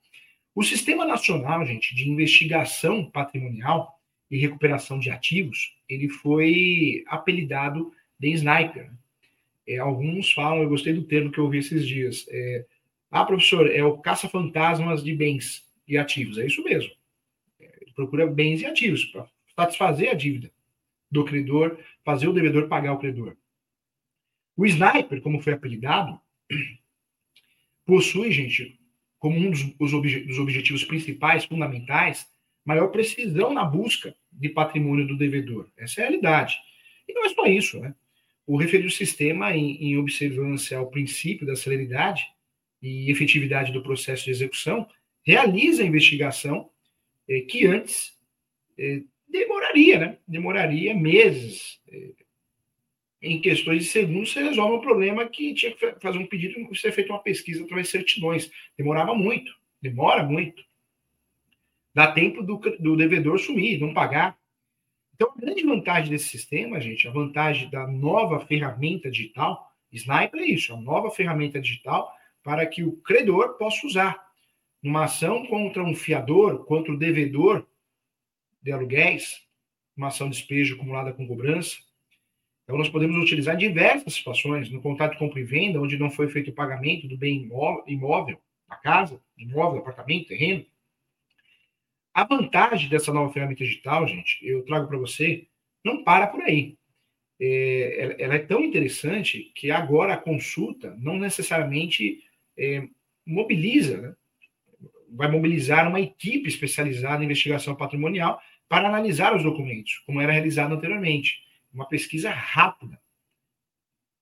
O 0.54 0.62
Sistema 0.62 1.06
Nacional, 1.06 1.66
gente, 1.66 1.96
de 1.96 2.08
Investigação 2.08 3.10
Patrimonial 3.10 4.00
e 4.30 4.38
Recuperação 4.38 5.00
de 5.00 5.10
Ativos, 5.10 5.76
ele 5.90 6.08
foi 6.08 7.04
apelidado 7.08 7.92
de 8.20 8.30
Sniper. 8.34 8.92
É, 9.72 9.78
alguns 9.78 10.32
falam, 10.32 10.64
eu 10.64 10.70
gostei 10.70 10.94
do 10.94 11.04
termo 11.04 11.32
que 11.32 11.38
eu 11.38 11.46
ouvi 11.46 11.60
esses 11.60 11.88
dias. 11.88 12.26
É, 12.30 12.66
ah, 13.10 13.26
professor, 13.26 13.70
é 13.70 13.84
o 13.84 13.98
caça-fantasmas 13.98 15.04
de 15.04 15.16
bens 15.16 15.66
e 15.88 15.98
ativos. 15.98 16.38
É 16.38 16.46
isso 16.46 16.64
mesmo. 16.64 16.92
É, 17.60 17.66
ele 17.82 17.94
procura 17.94 18.28
bens 18.28 18.62
e 18.62 18.66
ativos 18.66 19.06
para 19.06 19.28
satisfazer 19.56 20.10
a 20.10 20.14
dívida 20.14 20.52
do 21.10 21.26
credor, 21.26 21.78
fazer 22.04 22.28
o 22.28 22.34
devedor 22.34 22.68
pagar 22.68 22.94
o 22.94 23.00
credor. 23.00 23.36
O 24.56 24.66
sniper, 24.66 25.22
como 25.22 25.42
foi 25.42 25.54
apelidado, 25.54 26.20
possui, 27.86 28.32
gente, 28.32 28.80
como 29.20 29.38
um 29.38 29.52
dos, 29.52 29.94
obje 29.94 30.22
dos 30.22 30.40
objetivos 30.40 30.84
principais, 30.84 31.46
fundamentais, 31.46 32.28
maior 32.66 32.88
precisão 32.90 33.54
na 33.54 33.64
busca 33.64 34.16
de 34.32 34.50
patrimônio 34.50 35.08
do 35.08 35.18
devedor. 35.18 35.70
Essa 35.78 36.02
é 36.02 36.04
a 36.04 36.08
realidade. 36.08 36.58
E 37.08 37.14
não 37.14 37.26
é 37.26 37.30
só 37.30 37.46
isso, 37.46 37.80
né? 37.80 37.94
O 38.52 38.58
referido 38.58 38.90
sistema, 38.90 39.56
em, 39.56 39.82
em 39.82 39.98
observância 39.98 40.78
ao 40.78 40.92
princípio 40.92 41.48
da 41.48 41.56
celeridade 41.56 42.22
e 42.82 43.10
efetividade 43.10 43.72
do 43.72 43.82
processo 43.82 44.26
de 44.26 44.32
execução, 44.32 44.86
realiza 45.26 45.82
a 45.82 45.86
investigação 45.86 46.70
eh, 47.30 47.40
que 47.50 47.66
antes 47.66 48.12
eh, 48.78 49.04
demoraria, 49.26 50.00
né? 50.00 50.18
Demoraria 50.28 50.94
meses. 50.94 51.80
Eh, 51.88 52.12
em 53.22 53.40
questões 53.40 53.86
de 53.86 53.90
segundos, 53.90 54.34
você 54.34 54.44
resolve 54.44 54.76
um 54.76 54.82
problema 54.82 55.30
que 55.30 55.54
tinha 55.54 55.74
que 55.74 55.96
fazer 56.02 56.18
um 56.18 56.28
pedido 56.28 56.60
e 56.60 56.76
ser 56.76 56.92
feita 56.92 57.14
uma 57.14 57.24
pesquisa 57.24 57.64
através 57.64 57.88
de 57.88 57.92
certidões. 57.94 58.52
Demorava 58.78 59.16
muito, 59.16 59.50
demora 59.82 60.24
muito. 60.24 60.62
Dá 61.94 62.12
tempo 62.12 62.44
do, 62.44 62.58
do 62.58 62.98
devedor 62.98 63.40
sumir, 63.40 63.80
não 63.80 63.94
pagar. 63.94 64.38
Então, 65.22 65.36
a 65.38 65.40
grande 65.40 65.64
vantagem 65.64 66.10
desse 66.10 66.30
sistema, 66.30 66.82
gente, 66.82 67.08
a 67.08 67.12
vantagem 67.12 67.70
da 67.70 67.86
nova 67.86 68.40
ferramenta 68.40 69.12
digital, 69.12 69.72
Sniper 69.92 70.42
é 70.42 70.46
isso, 70.46 70.72
é 70.72 70.76
uma 70.76 70.82
nova 70.82 71.12
ferramenta 71.12 71.62
digital 71.62 72.12
para 72.42 72.66
que 72.66 72.84
o 72.84 72.94
credor 72.94 73.56
possa 73.56 73.86
usar. 73.86 74.20
Numa 74.82 75.04
ação 75.04 75.46
contra 75.46 75.84
um 75.84 75.94
fiador, 75.94 76.66
contra 76.66 76.92
o 76.92 76.98
devedor 76.98 77.68
de 78.64 78.72
aluguéis, 78.72 79.44
uma 79.96 80.08
ação 80.08 80.28
de 80.28 80.38
despejo 80.38 80.74
acumulada 80.74 81.14
com 81.14 81.28
cobrança. 81.28 81.78
Então, 82.64 82.76
nós 82.76 82.90
podemos 82.90 83.16
utilizar 83.16 83.56
diversas 83.56 84.16
situações, 84.16 84.72
no 84.72 84.82
contrato 84.82 85.12
de 85.12 85.20
compra 85.20 85.40
e 85.40 85.44
venda, 85.44 85.80
onde 85.80 86.00
não 86.00 86.10
foi 86.10 86.30
feito 86.30 86.50
o 86.50 86.56
pagamento 86.56 87.08
do 87.08 87.16
bem 87.16 87.48
imóvel, 87.86 88.42
a 88.68 88.76
casa, 88.76 89.22
imóvel, 89.38 89.82
apartamento, 89.82 90.30
terreno, 90.30 90.66
a 92.14 92.24
vantagem 92.24 92.90
dessa 92.90 93.14
nova 93.14 93.32
ferramenta 93.32 93.64
digital, 93.64 94.08
gente, 94.08 94.38
eu 94.46 94.64
trago 94.66 94.88
para 94.88 94.98
você, 94.98 95.48
não 95.84 96.04
para 96.04 96.28
por 96.28 96.42
aí. 96.42 96.78
É, 97.40 98.18
ela 98.20 98.36
é 98.36 98.40
tão 98.40 98.64
interessante 98.64 99.52
que 99.56 99.72
agora 99.72 100.14
a 100.14 100.18
consulta 100.18 100.96
não 101.00 101.18
necessariamente 101.18 102.24
é, 102.58 102.88
mobiliza, 103.26 104.02
né? 104.02 104.16
vai 105.10 105.30
mobilizar 105.30 105.88
uma 105.88 106.00
equipe 106.00 106.48
especializada 106.48 107.24
em 107.24 107.26
investigação 107.26 107.76
patrimonial 107.76 108.40
para 108.70 108.88
analisar 108.88 109.36
os 109.36 109.44
documentos, 109.44 109.98
como 110.06 110.22
era 110.22 110.32
realizado 110.32 110.74
anteriormente. 110.74 111.44
Uma 111.74 111.88
pesquisa 111.88 112.30
rápida. 112.30 113.00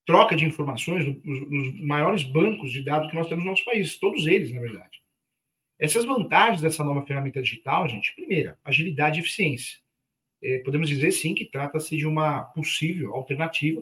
Troca 0.05 0.35
de 0.35 0.45
informações 0.45 1.05
nos 1.23 1.81
maiores 1.81 2.23
bancos 2.23 2.71
de 2.71 2.83
dados 2.83 3.09
que 3.09 3.15
nós 3.15 3.27
temos 3.27 3.43
no 3.43 3.51
nosso 3.51 3.65
país, 3.65 3.97
todos 3.97 4.25
eles, 4.25 4.51
na 4.51 4.61
verdade. 4.61 4.99
Essas 5.79 6.03
vantagens 6.03 6.61
dessa 6.61 6.83
nova 6.83 7.05
ferramenta 7.05 7.41
digital, 7.41 7.87
gente, 7.87 8.13
primeira, 8.13 8.59
agilidade 8.65 9.17
e 9.17 9.21
eficiência. 9.21 9.79
É, 10.43 10.59
podemos 10.59 10.89
dizer 10.89 11.11
sim 11.11 11.33
que 11.33 11.45
trata-se 11.45 11.95
de 11.95 12.05
uma 12.05 12.43
possível 12.43 13.13
alternativa 13.13 13.81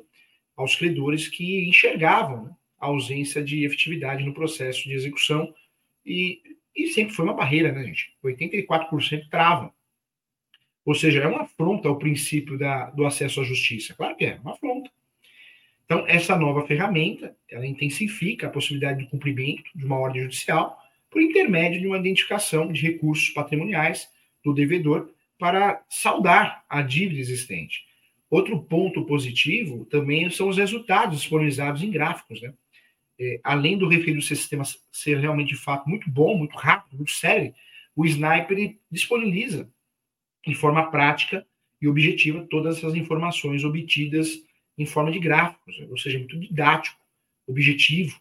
aos 0.56 0.75
credores 0.75 1.27
que 1.27 1.68
enxergavam 1.68 2.46
né, 2.46 2.56
a 2.80 2.88
ausência 2.88 3.44
de 3.44 3.66
efetividade 3.66 4.24
no 4.24 4.34
processo 4.34 4.84
de 4.84 4.94
execução 4.94 5.54
e, 6.06 6.42
e 6.75 6.88
sempre 6.88 7.13
foi 7.13 7.25
uma 7.25 7.34
barreira, 7.34 7.72
né, 7.72 7.84
gente? 7.84 8.16
84% 8.24 9.27
travam. 9.30 9.72
Ou 10.86 10.96
seja, 10.96 11.22
é 11.22 11.27
uma 11.27 11.42
afronta 11.42 11.89
ao 11.89 11.98
princípio 11.98 12.58
da, 12.58 12.89
do 12.92 13.06
acesso 13.06 13.42
à 13.42 13.44
justiça. 13.44 13.94
Claro 13.96 14.16
que 14.16 14.25
é, 14.25 14.36
uma 14.36 14.54
afronta. 14.54 14.89
Então, 15.84 16.06
essa 16.08 16.38
nova 16.38 16.66
ferramenta, 16.68 17.36
ela 17.50 17.66
intensifica 17.66 18.48
a 18.48 18.50
possibilidade 18.50 19.00
de 19.00 19.10
cumprimento 19.10 19.70
de 19.75 19.86
uma 19.86 19.98
ordem 19.98 20.22
judicial 20.24 20.77
por 21.10 21.22
intermédio 21.22 21.80
de 21.80 21.88
uma 21.88 21.98
identificação 21.98 22.72
de 22.72 22.82
recursos 22.82 23.30
patrimoniais 23.30 24.10
do 24.44 24.54
devedor 24.54 25.10
para 25.38 25.84
saldar 25.90 26.66
a 26.70 26.82
dívida 26.82 27.20
existente. 27.20 27.86
Outro 28.30 28.62
ponto 28.62 29.06
positivo 29.06 29.86
também 29.86 30.30
são 30.30 30.50
os 30.50 30.58
resultados 30.58 31.20
disponibilizados 31.20 31.82
em 31.82 31.92
gráficos. 31.92 32.42
Né? 32.42 32.54
É, 33.20 33.40
além 33.44 33.78
do 33.78 33.88
referido 33.88 34.22
sistema 34.22 34.64
ser 34.92 35.18
realmente, 35.18 35.50
de 35.50 35.56
fato, 35.56 35.90
muito 35.90 36.10
bom, 36.10 36.38
muito 36.38 36.56
rápido, 36.58 36.98
muito 36.98 37.12
sério, 37.12 37.54
o 37.96 38.06
Sniper 38.06 38.76
disponibiliza 38.92 39.70
de 40.46 40.54
forma 40.54 40.92
prática 40.92 41.46
e 41.82 41.88
objetiva 41.88 42.46
todas 42.50 42.78
essas 42.78 42.96
informações 42.96 43.64
obtidas 43.64 44.30
em 44.78 44.86
forma 44.86 45.12
de 45.12 45.20
gráficos, 45.20 45.76
ou 45.90 45.98
seja, 45.98 46.20
muito 46.20 46.40
didático, 46.40 47.00
objetivo, 47.48 48.20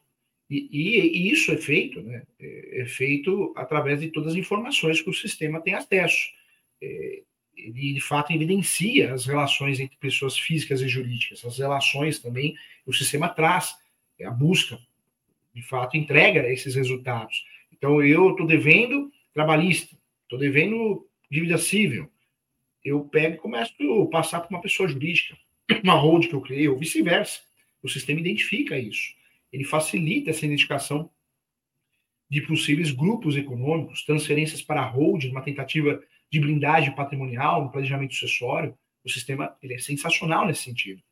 e, 0.48 0.68
e, 0.70 1.00
e, 1.00 1.32
isso 1.32 1.50
é 1.50 1.56
feito, 1.56 2.00
né, 2.02 2.22
é, 2.38 2.82
é 2.82 2.86
feito 2.86 3.52
através 3.56 4.00
de 4.00 4.08
todas 4.08 4.32
as 4.32 4.38
informações 4.38 5.02
que 5.02 5.10
o 5.10 5.14
sistema 5.14 5.60
tem 5.60 5.74
acesso. 5.74 6.30
É, 6.80 7.22
ele, 7.56 7.94
de 7.94 8.00
fato, 8.00 8.32
evidencia 8.32 9.12
as 9.12 9.26
relações 9.26 9.80
entre 9.80 9.96
pessoas 9.96 10.38
físicas 10.38 10.80
e 10.82 10.88
jurídicas. 10.88 11.44
As 11.44 11.58
relações 11.58 12.18
também 12.20 12.54
o 12.86 12.92
sistema 12.92 13.28
traz, 13.28 13.74
é 14.18 14.24
a 14.24 14.30
busca, 14.30 14.78
de 15.52 15.62
fato, 15.62 15.96
entrega 15.96 16.48
esses 16.48 16.76
resultados. 16.76 17.44
Então, 17.72 18.02
eu 18.02 18.30
estou 18.30 18.46
devendo 18.46 19.10
trabalhista, 19.34 19.96
estou 20.22 20.38
devendo 20.38 21.08
dívida 21.30 21.58
civil. 21.58 22.10
Eu 22.84 23.00
pego 23.00 23.34
e 23.34 23.38
começo 23.38 23.72
a 24.02 24.10
passar 24.10 24.40
para 24.40 24.50
uma 24.50 24.62
pessoa 24.62 24.88
jurídica, 24.88 25.36
uma 25.82 25.94
hold 25.94 26.28
que 26.28 26.34
eu 26.34 26.40
criei, 26.40 26.68
ou 26.68 26.78
vice-versa. 26.78 27.40
O 27.82 27.88
sistema 27.88 28.20
identifica 28.20 28.78
isso 28.78 29.16
ele 29.56 29.64
facilita 29.64 30.28
essa 30.28 30.44
identificação 30.44 31.10
de 32.28 32.42
possíveis 32.42 32.90
grupos 32.90 33.36
econômicos, 33.36 34.04
transferências 34.04 34.60
para 34.60 34.84
holding, 34.84 35.30
uma 35.30 35.40
tentativa 35.40 35.98
de 36.30 36.38
blindagem 36.38 36.94
patrimonial, 36.94 37.64
um 37.64 37.68
planejamento 37.70 38.12
sucessório. 38.12 38.76
O 39.02 39.08
sistema 39.08 39.56
ele 39.62 39.72
é 39.72 39.78
sensacional 39.78 40.46
nesse 40.46 40.64
sentido. 40.64 41.02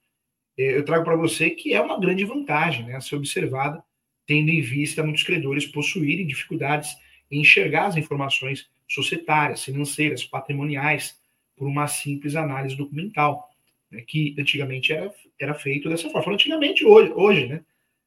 É, 0.59 0.77
eu 0.77 0.85
trago 0.85 1.05
para 1.05 1.17
você 1.17 1.51
que 1.51 1.73
é 1.73 1.81
uma 1.81 1.99
grande 1.99 2.23
vantagem 2.25 2.85
né, 2.85 2.97
a 2.97 3.01
ser 3.01 3.17
observada, 3.17 3.83
tendo 4.27 4.51
em 4.51 4.61
vista 4.61 5.03
muitos 5.03 5.23
credores 5.23 5.65
possuírem 5.65 6.27
dificuldades 6.27 6.95
em 7.31 7.41
enxergar 7.41 7.87
as 7.87 7.97
informações 7.97 8.69
societárias, 8.87 9.65
financeiras, 9.65 10.23
patrimoniais, 10.23 11.19
por 11.57 11.67
uma 11.67 11.87
simples 11.87 12.37
análise 12.37 12.77
documental, 12.77 13.49
né, 13.91 14.03
que 14.03 14.35
antigamente 14.39 14.93
era, 14.93 15.11
era 15.41 15.55
feito 15.55 15.89
dessa 15.89 16.11
forma. 16.11 16.35
Antigamente, 16.35 16.85
hoje, 16.85 17.11
hoje 17.15 17.47
né? 17.47 17.65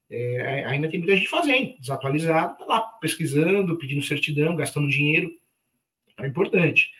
É, 0.09 0.63
ainda 0.65 0.89
tem 0.89 0.99
muita 0.99 1.15
gente 1.15 1.27
fazendo, 1.27 1.77
desatualizado, 1.79 2.57
tá 2.57 2.65
lá 2.65 2.81
pesquisando, 2.81 3.77
pedindo 3.77 4.01
certidão, 4.01 4.55
gastando 4.55 4.87
dinheiro. 4.87 5.31
É 6.19 6.27
importante. 6.27 6.91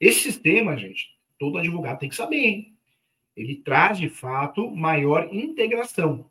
Esse 0.00 0.20
sistema, 0.20 0.76
gente, 0.76 1.10
todo 1.38 1.58
advogado 1.58 1.98
tem 1.98 2.08
que 2.08 2.16
saber, 2.16 2.44
hein? 2.44 2.76
Ele 3.36 3.56
traz, 3.56 3.98
de 3.98 4.08
fato, 4.08 4.70
maior 4.70 5.28
integração. 5.32 6.30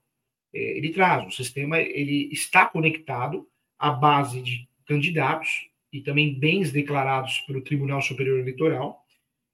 É, 0.53 0.77
ele 0.77 0.89
traz, 0.89 1.27
o 1.27 1.35
sistema 1.35 1.79
ele 1.79 2.29
está 2.31 2.65
conectado 2.65 3.47
à 3.77 3.91
base 3.91 4.41
de 4.41 4.67
candidatos 4.85 5.69
e 5.91 6.01
também 6.01 6.37
bens 6.37 6.71
declarados 6.71 7.39
pelo 7.41 7.61
Tribunal 7.61 8.01
Superior 8.01 8.39
Eleitoral 8.39 9.05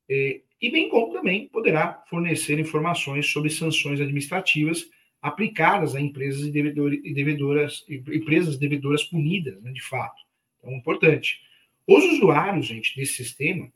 é, 0.09 0.41
e 0.61 0.69
bem 0.69 0.89
como 0.89 1.13
também 1.13 1.47
poderá 1.47 2.03
fornecer 2.09 2.59
informações 2.59 3.27
sobre 3.27 3.49
sanções 3.49 3.99
administrativas 3.99 4.89
aplicadas 5.25 5.95
a 5.95 5.99
empresas 5.99 6.45
e, 6.45 6.51
devedoras, 6.51 7.83
empresas 7.89 8.59
devedoras 8.59 9.03
punidas, 9.03 9.59
né, 9.63 9.71
de 9.71 9.81
fato. 9.81 10.21
Então, 10.59 10.71
importante. 10.71 11.41
Os 11.87 12.03
usuários, 12.13 12.67
gente, 12.67 12.95
desse 12.95 13.13
sistema 13.13 13.71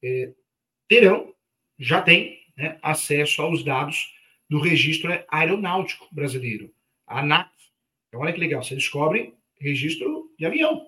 é, 0.00 0.32
terão, 0.86 1.34
já 1.76 2.00
têm, 2.00 2.38
né, 2.56 2.78
acesso 2.80 3.42
aos 3.42 3.64
dados 3.64 4.14
do 4.48 4.60
registro 4.60 5.10
aeronáutico 5.28 6.06
brasileiro, 6.12 6.72
a 7.08 7.18
ANAC. 7.18 7.50
Então, 8.06 8.20
olha 8.20 8.32
que 8.32 8.38
legal, 8.38 8.62
você 8.62 8.76
descobre 8.76 9.34
registro 9.58 10.32
de 10.38 10.46
avião. 10.46 10.86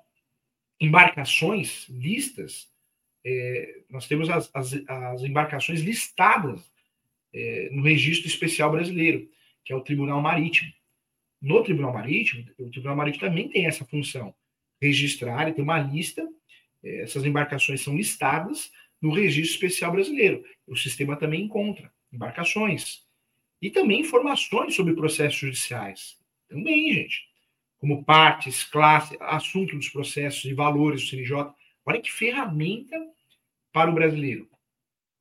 Embarcações 0.81 1.89
listas, 1.89 2.71
é, 3.25 3.81
nós 3.91 4.07
temos 4.07 4.31
as, 4.31 4.49
as, 4.55 4.73
as 4.87 5.23
embarcações 5.23 5.81
listadas 5.81 6.61
é, 7.35 7.71
no 7.73 7.83
registro 7.83 8.29
especial 8.29 8.71
brasileiro 8.71 9.29
que 9.67 9.73
é 9.73 9.77
o 9.77 9.81
Tribunal 9.81 10.23
Marítimo. 10.23 10.73
No 11.43 11.63
Tribunal 11.63 11.93
Marítimo, 11.93 12.47
o 12.57 12.71
Tribunal 12.71 12.97
Marítimo 12.97 13.29
também 13.29 13.49
tem 13.49 13.67
essa 13.67 13.85
função, 13.85 14.33
registrar, 14.81 15.53
tem 15.53 15.63
uma 15.63 15.79
lista, 15.79 16.27
é, 16.83 17.03
essas 17.03 17.25
embarcações 17.25 17.81
são 17.83 17.97
listadas 17.97 18.71
no 19.03 19.13
Registro 19.13 19.55
Especial 19.55 19.91
Brasileiro. 19.91 20.45
O 20.67 20.77
sistema 20.77 21.17
também 21.17 21.43
encontra 21.43 21.93
embarcações 22.13 23.05
e 23.61 23.69
também 23.69 24.01
informações 24.01 24.75
sobre 24.75 24.95
processos 24.95 25.39
judiciais. 25.39 26.17
Também, 26.49 26.93
gente. 26.93 27.29
Como 27.79 28.05
partes, 28.05 28.63
classe, 28.63 29.17
assunto 29.21 29.77
dos 29.77 29.89
processos 29.89 30.45
e 30.45 30.55
valores 30.55 31.03
do 31.03 31.09
CNJ. 31.09 31.53
Olha 31.85 32.01
que 32.01 32.11
ferramenta 32.11 32.97
para 33.73 33.91
o 33.91 33.95
brasileiro. 33.95 34.49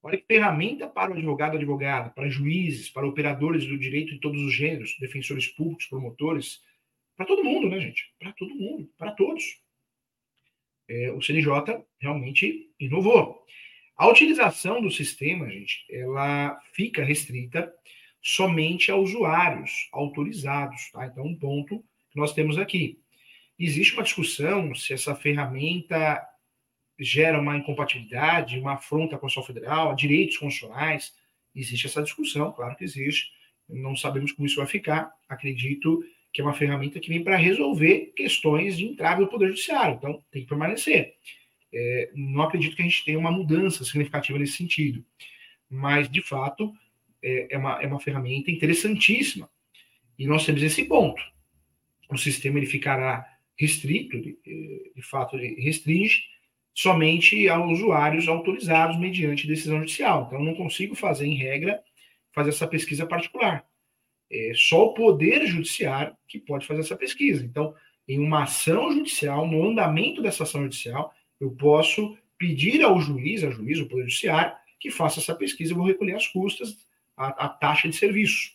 Olha 0.05 0.19
que 0.19 0.27
ferramenta 0.27 0.87
para 0.87 1.09
o 1.09 1.15
advogado, 1.15 1.57
advogada, 1.57 2.11
para 2.11 2.29
juízes, 2.29 2.91
para 2.91 3.07
operadores 3.07 3.65
do 3.65 3.75
direito 3.75 4.13
de 4.13 4.19
todos 4.19 4.39
os 4.39 4.53
gêneros, 4.53 4.95
defensores 4.99 5.47
públicos, 5.47 5.87
promotores, 5.87 6.61
para 7.17 7.25
todo 7.25 7.43
mundo, 7.43 7.67
né, 7.67 7.79
gente? 7.79 8.13
Para 8.19 8.31
todo 8.33 8.53
mundo, 8.53 8.87
para 8.99 9.13
todos. 9.13 9.43
É, 10.87 11.11
o 11.11 11.19
CNJ 11.23 11.83
realmente 11.99 12.69
inovou. 12.79 13.43
A 13.97 14.07
utilização 14.07 14.79
do 14.79 14.91
sistema, 14.91 15.49
gente, 15.49 15.83
ela 15.89 16.55
fica 16.71 17.03
restrita 17.03 17.73
somente 18.21 18.91
a 18.91 18.95
usuários 18.95 19.89
autorizados, 19.91 20.91
tá? 20.91 21.07
Então, 21.07 21.25
um 21.25 21.35
ponto 21.35 21.83
que 22.11 22.19
nós 22.19 22.31
temos 22.31 22.59
aqui. 22.59 22.99
Existe 23.57 23.95
uma 23.95 24.03
discussão 24.03 24.75
se 24.75 24.93
essa 24.93 25.15
ferramenta 25.15 26.21
gera 26.99 27.39
uma 27.39 27.57
incompatibilidade, 27.57 28.59
uma 28.59 28.73
afronta 28.73 29.15
à 29.15 29.19
Constituição 29.19 29.53
Federal, 29.53 29.91
a 29.91 29.95
direitos 29.95 30.37
constitucionais. 30.37 31.13
Existe 31.53 31.87
essa 31.87 32.01
discussão, 32.01 32.51
claro 32.51 32.75
que 32.75 32.83
existe. 32.83 33.31
Não 33.67 33.95
sabemos 33.95 34.31
como 34.31 34.45
isso 34.45 34.57
vai 34.57 34.67
ficar. 34.67 35.11
Acredito 35.27 36.03
que 36.31 36.41
é 36.41 36.43
uma 36.43 36.53
ferramenta 36.53 36.99
que 36.99 37.09
vem 37.09 37.23
para 37.23 37.37
resolver 37.37 38.13
questões 38.15 38.77
de 38.77 38.85
entrave 38.85 39.21
do 39.21 39.29
Poder 39.29 39.47
Judiciário. 39.47 39.95
Então, 39.95 40.21
tem 40.31 40.41
que 40.43 40.49
permanecer. 40.49 41.15
É, 41.73 42.11
não 42.13 42.43
acredito 42.43 42.75
que 42.75 42.81
a 42.81 42.85
gente 42.85 43.03
tenha 43.05 43.17
uma 43.17 43.31
mudança 43.31 43.83
significativa 43.83 44.37
nesse 44.37 44.57
sentido. 44.57 45.03
Mas, 45.69 46.09
de 46.09 46.21
fato, 46.21 46.73
é, 47.23 47.55
é, 47.55 47.57
uma, 47.57 47.81
é 47.81 47.87
uma 47.87 47.99
ferramenta 47.99 48.51
interessantíssima. 48.51 49.49
E 50.19 50.27
nós 50.27 50.45
temos 50.45 50.61
esse 50.61 50.85
ponto. 50.85 51.21
O 52.09 52.17
sistema 52.17 52.59
ele 52.59 52.67
ficará 52.67 53.25
restrito, 53.57 54.21
de, 54.21 54.37
de 54.95 55.01
fato, 55.01 55.37
ele 55.37 55.59
restringe 55.61 56.23
somente 56.75 57.47
a 57.47 57.57
usuários 57.63 58.27
autorizados 58.27 58.99
mediante 58.99 59.47
decisão 59.47 59.79
judicial. 59.79 60.25
Então, 60.27 60.43
não 60.43 60.53
consigo 60.53 60.93
fazer, 60.93 61.25
em 61.25 61.35
regra, 61.35 61.81
fazer 62.33 62.49
essa 62.49 62.67
pesquisa 62.67 63.07
particular. 63.07 63.65
É 64.29 64.51
só 64.53 64.87
o 64.87 64.93
Poder 64.93 65.47
Judiciário 65.47 66.15
que 66.27 66.37
pode 66.37 66.67
fazer 66.67 66.81
essa 66.81 66.97
pesquisa. 66.97 67.45
Então, 67.45 67.73
em 68.05 68.19
uma 68.19 68.43
ação 68.43 68.91
judicial, 68.91 69.47
no 69.47 69.63
andamento 69.65 70.21
dessa 70.21 70.43
ação 70.43 70.63
judicial, 70.63 71.13
eu 71.39 71.51
posso 71.51 72.17
pedir 72.37 72.83
ao 72.83 72.99
juiz, 72.99 73.43
a 73.43 73.49
juiz, 73.49 73.79
o 73.79 73.87
Poder 73.87 74.03
Judiciário, 74.03 74.53
que 74.77 74.91
faça 74.91 75.21
essa 75.21 75.33
pesquisa 75.33 75.71
e 75.71 75.75
vou 75.75 75.85
recolher 75.85 76.15
as 76.15 76.27
custas, 76.27 76.85
a, 77.15 77.45
a 77.45 77.49
taxa 77.49 77.87
de 77.87 77.95
serviço, 77.95 78.51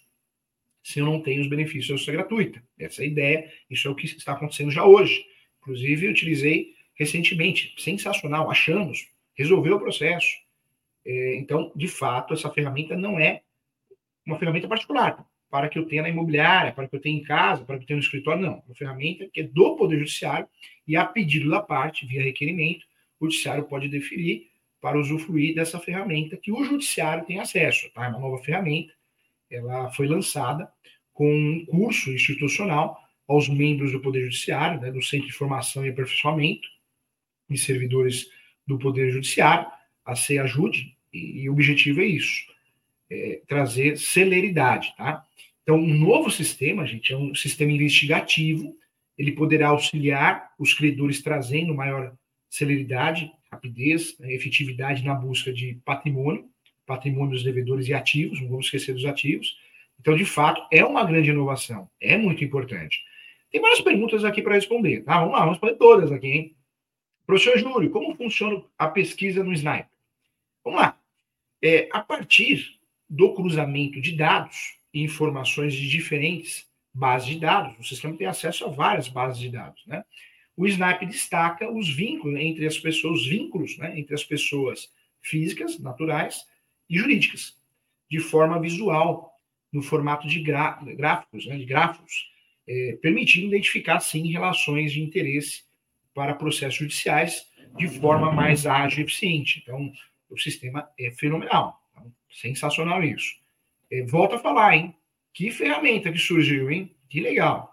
se 0.83 1.01
eu 1.01 1.07
não 1.07 1.23
tenho 1.23 1.40
os 1.40 1.49
benefícios 1.49 1.88
da 1.88 1.95
justiça 1.95 2.12
gratuita. 2.12 2.62
Essa 2.79 3.03
é 3.03 3.05
a 3.05 3.09
ideia, 3.09 3.53
isso 3.71 3.88
é 3.88 3.90
o 3.90 3.95
que 3.95 4.05
está 4.05 4.33
acontecendo 4.33 4.71
já 4.71 4.85
hoje. 4.85 5.25
Inclusive, 5.62 6.07
eu 6.07 6.11
utilizei 6.11 6.75
recentemente, 7.01 7.75
sensacional, 7.79 8.51
achamos, 8.51 9.09
resolveu 9.35 9.77
o 9.77 9.81
processo. 9.81 10.29
É, 11.03 11.35
então, 11.37 11.73
de 11.75 11.89
fato, 11.89 12.35
essa 12.35 12.51
ferramenta 12.51 12.95
não 12.95 13.19
é 13.19 13.41
uma 14.27 14.39
ferramenta 14.39 14.69
particular 14.69 15.27
para 15.49 15.71
que 15.71 15.79
eu 15.79 15.87
tenha 15.87 16.03
na 16.03 16.11
imobiliária, 16.11 16.73
para 16.73 16.87
que 16.87 16.95
eu 16.95 17.01
tenha 17.01 17.19
em 17.19 17.23
casa, 17.23 17.65
para 17.65 17.79
que 17.79 17.85
eu 17.85 17.87
tenha 17.87 17.97
no 17.97 18.03
escritório, 18.03 18.43
não. 18.43 18.53
É 18.53 18.63
uma 18.67 18.75
ferramenta 18.75 19.27
que 19.33 19.41
é 19.41 19.43
do 19.45 19.77
Poder 19.77 19.99
Judiciário 19.99 20.47
e, 20.87 20.95
a 20.95 21.07
pedido 21.07 21.49
da 21.49 21.61
parte, 21.63 22.07
via 22.07 22.23
requerimento, 22.23 22.85
o 23.19 23.25
Judiciário 23.25 23.65
pode 23.65 23.89
definir 23.89 24.49
para 24.79 24.99
usufruir 24.99 25.55
dessa 25.55 25.81
ferramenta 25.81 26.37
que 26.37 26.53
o 26.53 26.63
Judiciário 26.63 27.25
tem 27.25 27.41
acesso. 27.41 27.91
Tá? 27.95 28.05
É 28.05 28.09
uma 28.11 28.21
nova 28.21 28.39
ferramenta, 28.45 28.93
ela 29.51 29.91
foi 29.91 30.07
lançada 30.07 30.71
com 31.15 31.35
um 31.35 31.65
curso 31.65 32.11
institucional 32.13 32.97
aos 33.27 33.49
membros 33.49 33.91
do 33.91 34.01
Poder 34.01 34.23
Judiciário, 34.25 34.81
né, 34.81 34.93
do 34.93 35.03
Centro 35.03 35.27
de 35.27 35.33
Formação 35.33 35.85
e 35.85 35.89
Aperfeiçoamento, 35.89 36.69
e 37.51 37.59
servidores 37.59 38.27
do 38.67 38.79
Poder 38.79 39.11
Judiciário, 39.11 39.67
a 40.05 40.15
ser 40.15 40.39
ajude, 40.39 40.97
e, 41.13 41.43
e 41.43 41.49
o 41.49 41.53
objetivo 41.53 42.01
é 42.01 42.07
isso, 42.07 42.47
é 43.11 43.41
trazer 43.47 43.99
celeridade, 43.99 44.95
tá? 44.97 45.25
Então, 45.63 45.77
um 45.77 45.99
novo 45.99 46.31
sistema, 46.31 46.87
gente, 46.87 47.13
é 47.13 47.17
um 47.17 47.35
sistema 47.35 47.73
investigativo, 47.73 48.75
ele 49.17 49.33
poderá 49.33 49.69
auxiliar 49.69 50.51
os 50.59 50.73
credores 50.73 51.23
trazendo 51.23 51.75
maior 51.75 52.15
celeridade, 52.49 53.31
rapidez, 53.53 54.19
né, 54.19 54.33
efetividade 54.33 55.05
na 55.05 55.15
busca 55.15 55.53
de 55.53 55.79
patrimônio, 55.85 56.47
patrimônio 56.87 57.33
dos 57.33 57.45
devedores 57.45 57.87
e 57.87 57.95
ativos, 57.95 58.41
não 58.41 58.49
vamos 58.49 58.67
esquecer 58.67 58.95
dos 58.95 59.05
ativos. 59.05 59.57
Então, 60.01 60.17
de 60.17 60.25
fato, 60.25 60.63
é 60.73 60.85
uma 60.85 61.05
grande 61.05 61.31
inovação, 61.31 61.89
é 62.01 62.17
muito 62.17 62.43
importante. 62.43 63.01
Tem 63.51 63.61
várias 63.61 63.81
perguntas 63.81 64.25
aqui 64.25 64.41
para 64.43 64.55
responder, 64.55 65.03
tá? 65.03 65.19
Vamos 65.19 65.33
lá, 65.33 65.41
vamos 65.41 65.55
responder 65.55 65.77
todas 65.77 66.11
aqui, 66.11 66.27
hein? 66.27 66.57
Professor 67.31 67.57
Júlio, 67.61 67.90
como 67.90 68.16
funciona 68.16 68.61
a 68.77 68.88
pesquisa 68.88 69.45
no 69.45 69.53
Sniper? 69.53 69.87
Vamos 70.64 70.81
lá. 70.81 70.99
É, 71.62 71.88
a 71.93 72.01
partir 72.01 72.81
do 73.09 73.33
cruzamento 73.35 74.01
de 74.01 74.16
dados 74.16 74.77
e 74.93 75.05
informações 75.05 75.73
de 75.73 75.88
diferentes 75.88 76.69
bases 76.93 77.29
de 77.29 77.38
dados, 77.38 77.79
o 77.79 77.85
sistema 77.85 78.16
tem 78.16 78.27
acesso 78.27 78.64
a 78.64 78.69
várias 78.69 79.09
bases 79.09 79.38
de 79.38 79.49
dados, 79.49 79.81
né? 79.87 80.05
O 80.57 80.66
Snipe 80.66 81.07
destaca 81.07 81.71
os 81.71 81.88
vínculos 81.88 82.37
entre 82.40 82.66
as 82.66 82.77
pessoas, 82.77 83.21
os 83.21 83.27
vínculos 83.29 83.79
né, 83.79 83.97
entre 83.97 84.12
as 84.12 84.25
pessoas 84.25 84.93
físicas, 85.23 85.79
naturais 85.79 86.45
e 86.88 86.99
jurídicas, 86.99 87.57
de 88.11 88.19
forma 88.19 88.61
visual, 88.61 89.33
no 89.73 89.83
formato 89.83 90.27
de 90.27 90.40
gráficos, 90.40 91.47
né, 91.47 91.57
de 91.57 91.64
gráficos, 91.64 92.29
é, 92.66 92.99
permitindo 93.01 93.47
identificar, 93.47 94.01
sim, 94.01 94.33
relações 94.33 94.93
de 94.93 95.01
interesse 95.01 95.70
para 96.14 96.35
processos 96.35 96.77
judiciais 96.79 97.49
de 97.77 97.88
forma 97.88 98.33
mais 98.33 98.66
ágil 98.66 99.01
e 99.01 99.03
eficiente. 99.05 99.61
Então, 99.62 99.92
o 100.29 100.38
sistema 100.38 100.88
é 100.99 101.11
fenomenal. 101.11 101.81
Então, 101.90 102.12
sensacional 102.31 103.03
isso. 103.03 103.35
É, 103.90 104.03
volto 104.05 104.37
a 104.37 104.38
falar, 104.38 104.77
hein? 104.77 104.94
Que 105.33 105.51
ferramenta 105.51 106.12
que 106.12 106.18
surgiu, 106.18 106.70
hein? 106.70 106.94
Que 107.09 107.20
legal. 107.20 107.70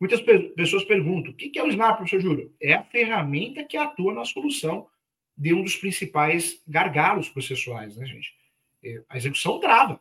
Muitas 0.00 0.20
pe 0.20 0.38
pessoas 0.50 0.84
perguntam: 0.84 1.32
o 1.32 1.34
que 1.34 1.58
é 1.58 1.62
o 1.62 1.68
Snap, 1.68 1.96
professor 1.96 2.20
Júlio? 2.20 2.54
É 2.60 2.74
a 2.74 2.84
ferramenta 2.84 3.64
que 3.64 3.76
atua 3.76 4.14
na 4.14 4.24
solução 4.24 4.88
de 5.36 5.54
um 5.54 5.62
dos 5.62 5.76
principais 5.76 6.60
gargalos 6.66 7.28
processuais, 7.28 7.96
né, 7.96 8.06
gente? 8.06 8.32
É, 8.84 9.02
a 9.08 9.16
execução 9.16 9.58
trava. 9.60 10.00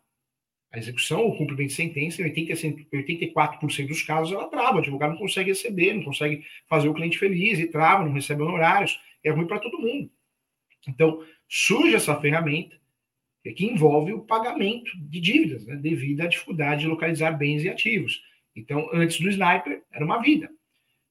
A 0.71 0.77
execução, 0.77 1.25
o 1.25 1.37
cumprimento 1.37 1.69
de 1.69 1.75
sentença, 1.75 2.21
em 2.21 2.29
84% 2.29 3.87
dos 3.87 4.03
casos, 4.03 4.33
ela 4.33 4.49
trava. 4.49 4.77
O 4.77 4.79
advogado 4.79 5.11
não 5.11 5.17
consegue 5.17 5.49
receber, 5.49 5.93
não 5.93 6.03
consegue 6.03 6.43
fazer 6.67 6.89
o 6.89 6.93
cliente 6.93 7.17
feliz 7.17 7.57
e 7.59 7.67
trava, 7.67 8.03
não 8.03 8.11
recebe 8.11 8.41
honorários. 8.41 8.99
É 9.23 9.31
ruim 9.31 9.47
para 9.47 9.59
todo 9.59 9.79
mundo. 9.79 10.11
Então, 10.87 11.23
surge 11.47 11.95
essa 11.95 12.19
ferramenta 12.19 12.75
que 13.55 13.65
envolve 13.65 14.11
o 14.13 14.19
pagamento 14.19 14.91
de 14.97 15.21
dívidas, 15.21 15.65
né, 15.65 15.75
devido 15.77 16.21
à 16.21 16.27
dificuldade 16.27 16.81
de 16.81 16.87
localizar 16.87 17.31
bens 17.31 17.63
e 17.63 17.69
ativos. 17.69 18.21
Então, 18.55 18.89
antes 18.91 19.19
do 19.19 19.29
sniper, 19.29 19.83
era 19.91 20.03
uma 20.03 20.21
vida. 20.21 20.49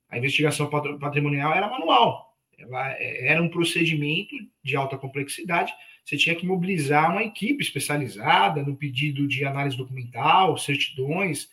A 0.09 0.19
investigação 0.19 0.69
patrimonial 0.69 1.55
era 1.55 1.69
manual. 1.69 2.37
Ela 2.59 2.92
é, 2.92 3.29
era 3.29 3.42
um 3.42 3.49
procedimento 3.49 4.35
de 4.62 4.77
alta 4.77 4.99
complexidade 4.99 5.73
você 6.07 6.16
tinha 6.16 6.37
que 6.37 6.47
mobilizar 6.47 7.11
uma 7.11 7.25
equipe 7.25 7.64
especializada 7.64 8.62
no 8.62 8.77
pedido 8.77 9.27
de 9.27 9.45
análise 9.45 9.77
documental, 9.77 10.57
certidões 10.57 11.51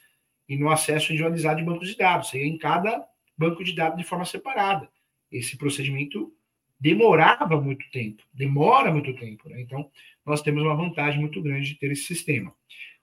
e 0.48 0.56
no 0.56 0.70
acesso 0.70 1.12
individualizado 1.12 1.58
de 1.58 1.66
bancos 1.66 1.88
de 1.88 1.98
dados. 1.98 2.30
Você 2.30 2.38
ia 2.38 2.46
em 2.46 2.56
cada 2.60 3.04
banco 3.36 3.64
de 3.64 3.74
dados 3.74 3.98
de 3.98 4.04
forma 4.04 4.26
separada. 4.26 4.88
Esse 5.32 5.58
procedimento 5.58 6.32
demorava 6.80 7.60
muito 7.60 7.90
tempo, 7.90 8.22
demora 8.32 8.94
muito 8.94 9.16
tempo. 9.16 9.50
Né? 9.50 9.60
Então, 9.60 9.90
nós 10.24 10.44
temos 10.44 10.62
uma 10.62 10.76
vantagem 10.76 11.20
muito 11.20 11.42
grande 11.42 11.70
de 11.70 11.76
ter 11.80 11.92
esse 11.92 12.04
sistema. 12.04 12.54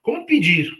Como 0.01 0.25
pedir? 0.25 0.71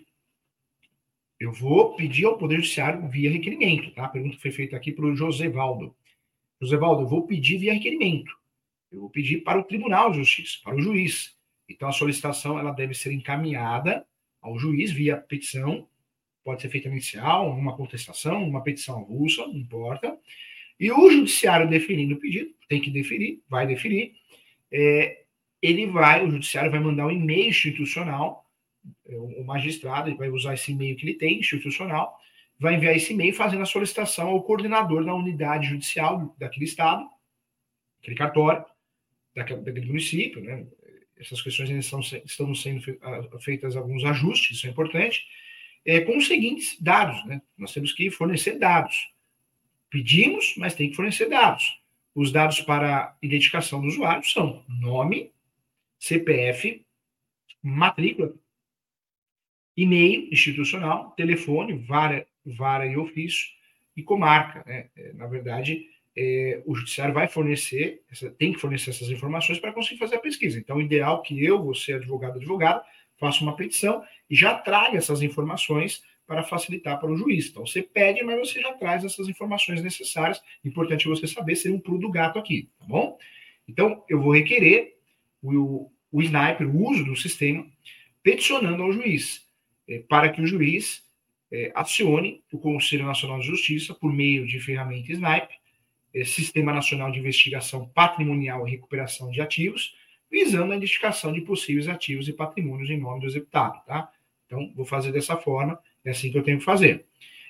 Eu 1.38 1.52
vou 1.52 1.98
pedir 1.98 2.24
ao 2.24 2.38
Poder 2.38 2.56
Judiciário 2.56 3.10
via 3.10 3.30
requerimento, 3.30 3.92
tá? 3.92 4.06
A 4.06 4.10
pergunta 4.10 4.38
foi 4.40 4.52
feita 4.52 4.78
aqui 4.78 4.94
para 4.94 5.06
o 5.06 5.16
José 5.16 5.50
Valdo. 5.50 5.94
José 6.62 6.78
Valdo, 6.78 7.02
eu 7.02 7.08
vou 7.08 7.28
pedir 7.28 7.58
via 7.58 7.74
requerimento. 7.74 8.40
Eu 8.92 9.02
vou 9.02 9.10
pedir 9.10 9.38
para 9.38 9.60
o 9.60 9.64
Tribunal 9.64 10.12
de 10.12 10.18
Justiça, 10.18 10.58
para 10.64 10.76
o 10.76 10.82
juiz. 10.82 11.36
Então, 11.68 11.88
a 11.88 11.94
solicitação 11.94 12.60
ela 12.60 12.72
deve 12.72 12.94
ser 12.94 13.14
encaminhada 13.14 14.06
ao 14.42 14.60
juiz 14.60 14.92
via 14.92 15.16
petição, 15.16 15.88
pode 16.44 16.62
ser 16.62 16.70
feita 16.70 16.90
inicial, 16.90 17.50
uma 17.50 17.76
contestação, 17.76 18.44
uma 18.44 18.64
petição 18.64 19.00
avulsa, 19.00 19.48
não 19.48 19.56
importa. 19.56 20.18
E 20.80 20.92
o 20.92 21.10
judiciário 21.10 21.70
definindo 21.70 22.16
o 22.16 22.20
pedido, 22.20 22.52
tem 22.68 22.82
que 22.82 22.90
definir, 22.90 23.42
vai 23.48 23.68
definir, 23.68 24.14
é, 24.72 25.24
ele 25.62 25.86
vai, 25.86 26.26
o 26.26 26.32
judiciário 26.32 26.72
vai 26.72 26.80
mandar 26.80 27.06
um 27.06 27.12
e-mail 27.12 27.50
institucional, 27.50 28.50
é, 29.08 29.16
o 29.16 29.44
magistrado 29.44 30.10
ele 30.10 30.18
vai 30.18 30.30
usar 30.30 30.56
esse 30.56 30.72
e-mail 30.72 30.96
que 30.96 31.06
ele 31.06 31.14
tem, 31.14 31.40
institucional, 31.40 32.18
vai 32.60 32.76
enviar 32.76 32.96
esse 32.96 33.14
e-mail 33.14 33.34
fazendo 33.34 33.62
a 33.62 33.66
solicitação 33.66 34.30
ao 34.30 34.44
coordenador 34.44 35.06
da 35.06 35.14
unidade 35.14 35.68
judicial 35.68 36.36
daquele 36.38 36.66
estado, 36.66 37.08
aquele 38.02 38.16
cartório, 38.16 38.66
daquele, 39.36 39.86
município, 39.86 40.42
né? 40.42 40.66
Essas 41.18 41.42
questões 41.42 41.70
ainda 41.70 41.82
estão, 41.82 42.00
estão 42.00 42.56
sendo 42.56 42.82
feitas 43.40 43.76
alguns 43.76 44.04
ajustes, 44.04 44.58
isso 44.58 44.66
é 44.66 44.70
importante, 44.70 45.24
é, 45.86 46.02
com 46.02 46.18
os 46.18 46.28
seguintes 46.28 46.82
dados, 46.82 47.24
né? 47.26 47.42
Nós 47.58 47.74
temos 47.74 47.94
que 47.94 48.10
fornecer 48.10 48.58
dados. 48.58 49.10
Pedimos, 49.90 50.56
mas 50.58 50.74
tem 50.74 50.90
que 50.90 50.96
fornecer 50.96 51.28
dados. 51.28 51.80
Os 52.14 52.32
dados 52.32 52.62
para 52.62 53.16
identificação 53.22 53.82
do 53.82 53.88
usuário 53.88 54.24
são 54.26 54.64
nome, 54.68 55.32
CPF, 56.00 56.84
matrícula, 57.62 58.34
e-mail 59.76 60.28
institucional, 60.32 61.12
telefone, 61.12 61.74
vara, 61.74 62.28
vara 62.46 62.86
e 62.86 62.98
ofício 62.98 63.48
e 63.96 64.04
comarca. 64.04 64.64
Né? 64.66 64.90
É, 64.96 65.14
na 65.14 65.28
verdade, 65.28 65.86
é, 66.16 66.62
o 66.66 66.76
judiciário 66.76 67.14
vai 67.14 67.28
fornecer, 67.28 68.02
tem 68.38 68.54
que 68.54 68.60
fornecer 68.60 68.90
essas 68.90 69.10
informações 69.10 69.60
para 69.60 69.72
conseguir 69.72 70.00
fazer 70.00 70.16
a 70.16 70.20
pesquisa. 70.20 70.60
Então, 70.60 70.78
o 70.78 70.82
ideal 70.82 71.22
é 71.24 71.28
que 71.28 71.44
eu, 71.44 71.64
você, 71.64 71.94
advogado, 71.94 72.38
advogada, 72.38 72.84
faça 73.18 73.44
uma 73.44 73.56
petição 73.56 74.04
e 74.30 74.36
já 74.36 74.56
traga 74.56 74.98
essas 74.98 75.22
informações 75.22 76.04
para 76.26 76.44
facilitar 76.44 77.00
para 77.00 77.12
o 77.12 77.16
juiz. 77.16 77.50
Então, 77.50 77.66
você 77.66 77.82
pede, 77.82 78.24
mas 78.24 78.40
você 78.40 78.62
já 78.62 78.74
traz 78.74 79.04
essas 79.04 79.28
informações 79.28 79.82
necessárias. 79.84 80.42
Importante 80.64 81.08
você 81.08 81.28
saber 81.28 81.56
ser 81.56 81.72
um 81.72 81.80
pulo 81.80 82.00
do 82.00 82.10
gato 82.10 82.40
aqui, 82.40 82.70
tá 82.80 82.86
bom? 82.86 83.18
Então, 83.68 84.04
eu 84.10 84.22
vou 84.22 84.34
requerer 84.34 84.98
o, 85.42 85.92
o 86.12 86.22
sniper, 86.22 86.68
o 86.68 86.90
uso 86.90 87.06
do 87.06 87.16
sistema, 87.16 87.66
peticionando 88.24 88.84
ao 88.84 88.92
juiz, 88.92 89.48
é, 89.88 90.00
para 90.00 90.30
que 90.30 90.42
o 90.42 90.48
juiz 90.48 91.04
é, 91.52 91.72
acione 91.76 92.44
o 92.52 92.58
Conselho 92.58 93.06
Nacional 93.06 93.40
de 93.40 93.48
Justiça 93.48 93.94
por 93.94 94.12
meio 94.12 94.48
de 94.48 94.60
ferramenta 94.60 95.12
sniper, 95.12 95.61
Sistema 96.26 96.74
Nacional 96.74 97.12
de 97.12 97.20
Investigação 97.20 97.88
Patrimonial 97.90 98.68
e 98.68 98.72
Recuperação 98.72 99.32
de 99.32 99.42
Ativos, 99.42 99.96
visando 100.30 100.72
a 100.72 100.78
identificação 100.78 101.34
de 101.34 101.42
possíveis 101.42 101.88
ativos 101.88 102.28
e 102.28 102.34
patrimônios 102.34 102.90
em 102.90 103.00
nome 103.00 103.22
do 103.22 103.28
executado, 103.28 103.84
tá? 103.86 104.12
Então, 104.46 104.72
vou 104.76 104.86
fazer 104.86 105.12
dessa 105.12 105.38
forma, 105.38 105.80
é 106.04 106.12
assim 106.12 106.32
que 106.32 106.38
eu 106.38 106.44
tenho 106.44 106.60
que 106.60 106.64
fazer. 106.64 107.06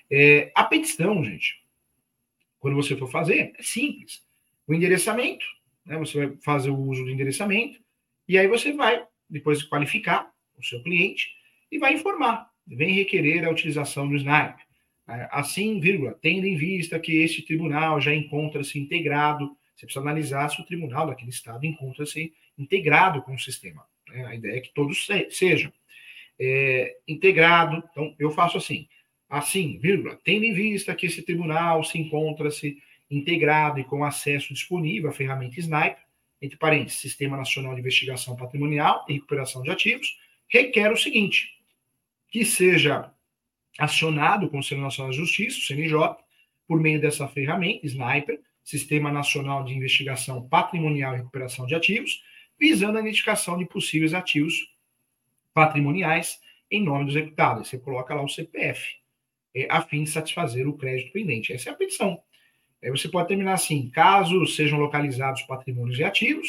É, 0.10 0.52
a 0.56 0.64
petição, 0.64 1.24
gente, 1.24 1.64
quando 2.60 2.76
você 2.76 2.96
for 2.96 3.10
fazer, 3.10 3.54
é 3.58 3.64
simples. 3.64 4.24
O 4.68 4.74
endereçamento, 4.74 5.46
né, 5.86 5.98
você 5.98 6.26
vai 6.26 6.38
fazer 6.38 6.70
o 6.70 6.78
uso 6.78 7.04
do 7.04 7.10
endereçamento, 7.10 7.80
e 8.28 8.38
aí 8.38 8.48
você 8.48 8.72
vai, 8.72 9.04
depois, 9.30 9.64
qualificar 9.64 10.32
o 10.58 10.64
seu 10.64 10.82
cliente 10.84 11.30
e 11.72 11.80
vai 11.80 11.94
informar. 11.94 12.50
Vem 12.68 12.94
requerer 12.94 13.46
a 13.46 13.50
utilização 13.50 14.08
do 14.08 14.16
SNAP. 14.16 14.60
É, 15.12 15.28
assim, 15.32 15.80
vírgula, 15.80 16.18
tendo 16.22 16.46
em 16.46 16.56
vista 16.56 16.98
que 16.98 17.22
este 17.22 17.42
tribunal 17.42 18.00
já 18.00 18.16
encontra-se 18.16 18.80
integrado, 18.80 19.58
você 19.76 19.86
precisa 19.86 20.00
analisar 20.00 20.50
se 20.50 20.62
o 20.62 20.66
tribunal 20.66 21.08
daquele 21.08 21.32
estado 21.32 21.66
encontra-se 21.66 22.34
integrado 22.58 23.22
com 23.22 23.34
o 23.34 23.40
sistema. 23.40 23.86
Né? 24.08 24.26
A 24.26 24.36
ideia 24.36 24.58
é 24.58 24.62
que 24.62 24.74
todos 24.74 25.06
sejam 25.30 25.72
é, 26.40 26.96
integrado. 27.06 27.84
Então, 27.92 28.16
eu 28.18 28.32
faço 28.32 28.58
assim, 28.58 28.88
assim, 29.30 29.80
vírgula, 29.80 30.18
tendo 30.24 30.46
em 30.46 30.54
vista 30.54 30.96
que 30.96 31.08
esse 31.08 31.24
tribunal 31.24 31.84
se 31.84 31.98
encontra-se 31.98 32.78
integrado 33.10 33.80
e 33.80 33.84
com 33.84 34.06
acesso 34.06 34.54
disponível 34.54 35.10
à 35.10 35.14
ferramenta 35.14 35.60
Sniper, 35.60 36.06
entre 36.42 36.58
parênteses, 36.58 37.00
Sistema 37.00 37.36
Nacional 37.36 37.74
de 37.74 37.82
Investigação 37.82 38.36
Patrimonial 38.36 39.06
e 39.10 39.14
Recuperação 39.14 39.62
de 39.62 39.70
Ativos, 39.70 40.18
requer 40.48 40.92
o 40.92 40.98
seguinte, 40.98 41.50
que 42.30 42.46
seja 42.46 43.12
acionado 43.82 44.46
o 44.46 44.50
Conselho 44.50 44.82
Nacional 44.82 45.12
de 45.12 45.18
Justiça, 45.18 45.58
o 45.58 45.62
CNJ, 45.62 46.16
por 46.68 46.80
meio 46.80 47.02
dessa 47.02 47.28
ferramenta, 47.28 47.88
Sniper, 47.88 48.40
Sistema 48.64 49.12
Nacional 49.12 49.64
de 49.64 49.74
Investigação 49.74 50.48
Patrimonial 50.48 51.16
e 51.16 51.18
Recuperação 51.18 51.66
de 51.66 51.74
Ativos, 51.74 52.22
visando 52.60 53.00
a 53.00 53.02
identificação 53.02 53.58
de 53.58 53.66
possíveis 53.66 54.14
ativos 54.14 54.54
patrimoniais 55.52 56.40
em 56.70 56.84
nome 56.84 57.06
do 57.06 57.12
executado. 57.12 57.66
Você 57.66 57.80
coloca 57.80 58.14
lá 58.14 58.22
o 58.22 58.30
CPF, 58.30 58.88
é, 59.56 59.68
a 59.68 59.82
fim 59.82 60.04
de 60.04 60.12
satisfazer 60.12 60.68
o 60.68 60.78
crédito 60.78 61.12
pendente. 61.12 61.52
Essa 61.52 61.72
é 61.72 61.74
a 61.74 61.76
petição. 61.76 62.22
Aí 62.84 62.92
você 62.92 63.10
pode 63.10 63.30
terminar 63.30 63.54
assim: 63.54 63.90
caso 63.90 64.46
sejam 64.46 64.78
localizados 64.78 65.42
patrimônios 65.42 65.98
e 65.98 66.04
ativos, 66.04 66.48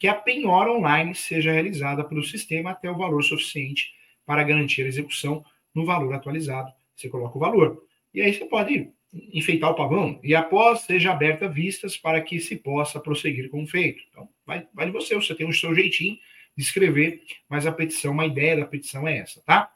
que 0.00 0.08
a 0.08 0.14
penhora 0.14 0.72
online 0.72 1.14
seja 1.14 1.52
realizada 1.52 2.02
pelo 2.02 2.24
sistema 2.24 2.72
até 2.72 2.90
o 2.90 2.98
valor 2.98 3.22
suficiente 3.22 3.92
para 4.26 4.42
garantir 4.42 4.82
a 4.82 4.88
execução 4.88 5.44
no 5.74 5.84
valor 5.84 6.12
atualizado. 6.14 6.72
Você 6.94 7.08
coloca 7.08 7.36
o 7.36 7.40
valor. 7.40 7.84
E 8.14 8.20
aí 8.20 8.32
você 8.32 8.44
pode 8.44 8.92
enfeitar 9.32 9.70
o 9.70 9.74
pavão 9.74 10.18
e 10.22 10.34
após 10.34 10.80
seja 10.80 11.12
aberta 11.12 11.48
vistas 11.48 11.96
para 11.96 12.20
que 12.22 12.40
se 12.40 12.56
possa 12.56 12.98
prosseguir 12.98 13.50
com 13.50 13.62
o 13.62 13.66
feito. 13.66 14.02
Então, 14.10 14.28
vai, 14.46 14.66
vai 14.72 14.86
de 14.86 14.92
você, 14.92 15.14
você 15.14 15.34
tem 15.34 15.46
o 15.46 15.52
seu 15.52 15.74
jeitinho 15.74 16.16
de 16.56 16.62
escrever, 16.62 17.22
mas 17.48 17.66
a 17.66 17.72
petição, 17.72 18.12
uma 18.12 18.26
ideia 18.26 18.56
da 18.56 18.66
petição 18.66 19.06
é 19.06 19.18
essa, 19.18 19.42
tá? 19.42 19.70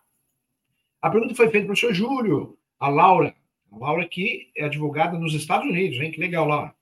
A 1.01 1.11
pergunta 1.11 1.35
foi 1.35 1.51
feita 1.51 1.67
para 1.67 1.75
o 1.75 1.77
senhor 1.77 1.95
Júlio, 1.95 2.59
a 2.79 2.89
Laura. 2.89 3.35
A 3.71 3.79
Laura 3.79 4.09
que 4.09 4.51
é 4.57 4.65
advogada 4.65 5.19
nos 5.19 5.35
Estados 5.35 5.69
Unidos, 5.69 5.99
hein? 6.01 6.11
Que 6.11 6.21
legal, 6.21 6.47
Laura. 6.47 6.75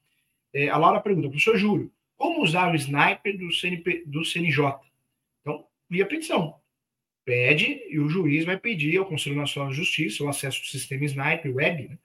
É, 0.53 0.69
a 0.69 0.77
Laura 0.77 1.01
pergunta 1.01 1.29
para 1.29 1.37
o 1.37 1.41
senhor 1.41 1.57
Júlio, 1.57 1.93
como 2.17 2.43
usar 2.43 2.73
o 2.73 2.77
sniper 2.77 3.37
do, 3.37 3.53
CNP, 3.53 4.05
do 4.07 4.25
CNJ? 4.25 4.75
Então, 5.41 5.67
via 5.91 6.07
petição. 6.07 6.61
Pede 7.25 7.83
e 7.89 7.99
o 7.99 8.09
juiz 8.09 8.45
vai 8.45 8.59
pedir 8.59 8.99
ao 8.99 9.07
Conselho 9.07 9.37
Nacional 9.37 9.71
de 9.71 9.77
Justiça 9.77 10.23
o 10.23 10.29
acesso 10.29 10.59
ao 10.59 10.67
sistema 10.67 11.05
sniper 11.05 11.55
web, 11.55 11.89
né? 11.89 11.99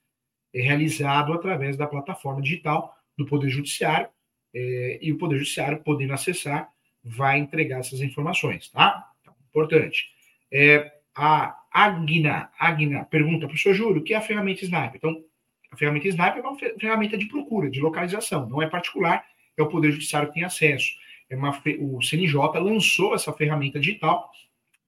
É 0.54 0.62
realizado 0.62 1.34
através 1.34 1.78
da 1.78 1.86
plataforma 1.86 2.42
digital 2.42 2.96
do 3.18 3.26
Poder 3.26 3.50
Judiciário, 3.50 4.10
é, 4.54 5.00
e 5.02 5.12
o 5.12 5.18
Poder 5.18 5.38
Judiciário, 5.38 5.84
podendo 5.84 6.14
acessar, 6.14 6.70
vai 7.04 7.38
entregar 7.38 7.80
essas 7.80 8.02
informações, 8.02 8.70
tá? 8.70 9.08
Então, 9.22 9.34
importante. 9.50 10.08
É, 10.52 10.92
a 11.16 11.56
Agna, 11.72 12.50
Agna 12.58 13.06
pergunta 13.06 13.48
para 13.48 13.56
o 13.56 13.58
senhor 13.58 13.76
Júlio 13.76 14.02
o 14.02 14.04
que 14.04 14.14
é 14.14 14.18
a 14.18 14.22
ferramenta 14.22 14.64
Sniper. 14.64 14.96
Então, 14.96 15.24
a 15.72 15.78
ferramenta 15.78 16.08
Sniper 16.08 16.38
é 16.38 16.48
uma 16.48 16.58
ferramenta 16.58 17.18
de 17.18 17.28
procura, 17.28 17.70
de 17.70 17.80
localização, 17.80 18.50
não 18.50 18.62
é 18.62 18.68
particular, 18.68 19.24
é 19.56 19.62
o 19.62 19.68
Poder 19.68 19.92
Judiciário 19.92 20.30
que 20.30 20.36
tem 20.36 20.44
acesso. 20.44 20.94
É 21.30 21.36
uma, 21.36 21.52
o 21.80 22.02
CNJ 22.02 22.60
lançou 22.60 23.14
essa 23.14 23.32
ferramenta 23.32 23.80
digital 23.80 24.32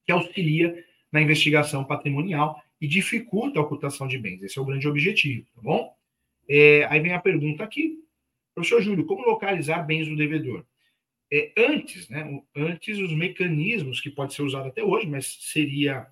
que 0.05 0.11
auxilia 0.11 0.83
na 1.11 1.21
investigação 1.21 1.83
patrimonial 1.83 2.61
e 2.79 2.87
dificulta 2.87 3.59
a 3.59 3.61
ocultação 3.61 4.07
de 4.07 4.17
bens. 4.17 4.41
Esse 4.41 4.57
é 4.57 4.61
o 4.61 4.65
grande 4.65 4.87
objetivo, 4.87 5.45
tá 5.55 5.61
bom? 5.61 5.93
É, 6.49 6.85
aí 6.85 6.99
vem 6.99 7.13
a 7.13 7.19
pergunta 7.19 7.63
aqui. 7.63 7.99
Professor 8.53 8.81
Júlio, 8.81 9.05
como 9.05 9.25
localizar 9.25 9.83
bens 9.83 10.07
do 10.07 10.15
devedor? 10.15 10.65
é, 11.31 11.53
antes, 11.55 12.09
né, 12.09 12.43
antes 12.55 12.99
os 12.99 13.13
mecanismos 13.13 14.01
que 14.01 14.09
pode 14.09 14.33
ser 14.33 14.41
usado 14.41 14.67
até 14.67 14.83
hoje, 14.83 15.07
mas 15.07 15.37
seria, 15.39 16.05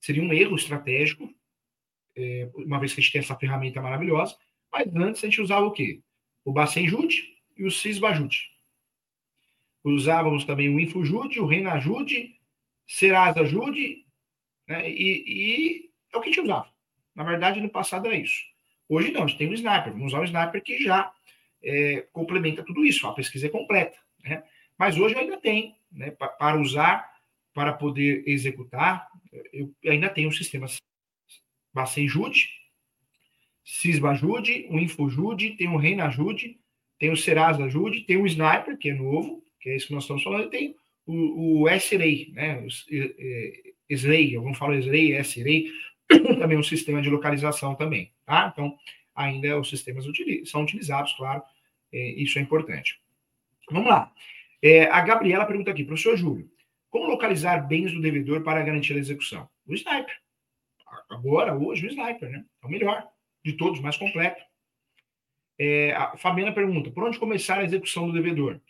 seria 0.00 0.22
um 0.22 0.32
erro 0.32 0.56
estratégico, 0.56 1.32
é, 2.16 2.50
uma 2.54 2.80
vez 2.80 2.92
que 2.92 3.00
a 3.00 3.02
gente 3.02 3.12
tem 3.12 3.20
essa 3.20 3.36
ferramenta 3.36 3.80
maravilhosa, 3.80 4.36
mas 4.72 4.92
antes 4.94 5.22
a 5.22 5.26
gente 5.26 5.40
usava 5.40 5.66
o 5.66 5.70
quê? 5.70 6.00
O 6.44 6.52
Bacenjude 6.52 7.36
e 7.56 7.64
o 7.64 7.70
Cisbajude. 7.70 8.50
Usávamos 9.84 10.44
também 10.44 10.68
o 10.68 10.80
Infojude, 10.80 11.40
o 11.40 11.46
Renajude, 11.46 12.36
Serasajude, 12.90 14.04
né, 14.66 14.90
e, 14.90 15.24
e 15.24 15.90
é 16.12 16.18
o 16.18 16.20
que 16.20 16.28
a 16.28 16.32
gente 16.32 16.40
usava. 16.40 16.68
Na 17.14 17.22
verdade, 17.22 17.60
no 17.60 17.68
passado 17.68 18.06
era 18.08 18.16
isso. 18.16 18.42
Hoje 18.88 19.12
não, 19.12 19.22
a 19.22 19.26
gente 19.28 19.38
tem 19.38 19.48
o 19.48 19.54
Sniper. 19.54 19.92
Vamos 19.92 20.08
usar 20.08 20.20
o 20.20 20.24
Sniper 20.24 20.60
que 20.60 20.82
já 20.82 21.12
é, 21.62 22.04
complementa 22.12 22.64
tudo 22.64 22.84
isso. 22.84 23.06
A 23.06 23.14
pesquisa 23.14 23.46
é 23.46 23.50
completa. 23.50 23.96
Né? 24.24 24.42
Mas 24.76 24.98
hoje 24.98 25.14
ainda 25.14 25.36
tem, 25.36 25.76
né, 25.92 26.10
para 26.10 26.60
usar, 26.60 27.08
para 27.54 27.72
poder 27.72 28.24
executar, 28.26 29.06
eu 29.52 29.72
ainda 29.84 30.08
tenho 30.08 30.28
o 30.28 30.32
sistema 30.32 30.66
Bacenjude, 31.72 32.48
Cisbajude, 33.64 34.66
o 34.68 34.80
Infojude, 34.80 35.50
tem 35.50 35.68
o 35.68 35.76
Reinajude, 35.76 36.58
tem 36.98 37.12
o 37.12 37.16
Serasa 37.16 37.64
Ajude, 37.64 38.00
tem 38.00 38.16
o 38.16 38.26
Sniper, 38.26 38.76
que 38.76 38.90
é 38.90 38.94
novo, 38.94 39.44
que 39.60 39.70
é 39.70 39.76
isso 39.76 39.86
que 39.86 39.94
nós 39.94 40.02
estamos 40.02 40.24
falando, 40.24 40.46
e 40.46 40.50
tem 40.50 40.76
o, 41.10 41.62
o 41.62 41.68
S-Ray, 41.68 42.30
né? 42.32 42.64
SRAY, 43.88 44.36
alguns 44.36 44.56
falam 44.56 44.78
SRAY, 44.78 45.14
S-Ray, 45.14 45.70
também 46.38 46.56
um 46.56 46.62
sistema 46.62 47.02
de 47.02 47.10
localização 47.10 47.74
também, 47.74 48.12
tá? 48.24 48.50
Então, 48.52 48.76
ainda 49.14 49.58
os 49.58 49.68
sistemas 49.68 50.04
são 50.44 50.62
utilizados, 50.62 51.12
claro, 51.14 51.42
é, 51.92 52.10
isso 52.12 52.38
é 52.38 52.42
importante. 52.42 53.00
Vamos 53.70 53.88
lá. 53.88 54.12
É, 54.62 54.84
a 54.84 55.00
Gabriela 55.00 55.46
pergunta 55.46 55.70
aqui, 55.70 55.84
professor 55.84 56.16
Júlio, 56.16 56.50
como 56.88 57.10
localizar 57.10 57.66
bens 57.66 57.92
do 57.92 58.00
devedor 58.00 58.42
para 58.42 58.62
garantir 58.62 58.94
a 58.94 58.98
execução? 58.98 59.48
O 59.66 59.74
Sniper. 59.74 60.16
Agora, 61.08 61.56
hoje, 61.56 61.86
o 61.86 61.90
Sniper, 61.90 62.30
né? 62.30 62.44
É 62.62 62.66
o 62.66 62.70
melhor 62.70 63.08
de 63.44 63.54
todos, 63.54 63.80
mais 63.80 63.96
completo. 63.96 64.42
É, 65.58 65.92
a 65.92 66.16
Fabiana 66.16 66.52
pergunta, 66.52 66.90
por 66.90 67.04
onde 67.04 67.18
começar 67.18 67.58
a 67.58 67.64
execução 67.64 68.06
do 68.06 68.12
devedor? 68.12 68.60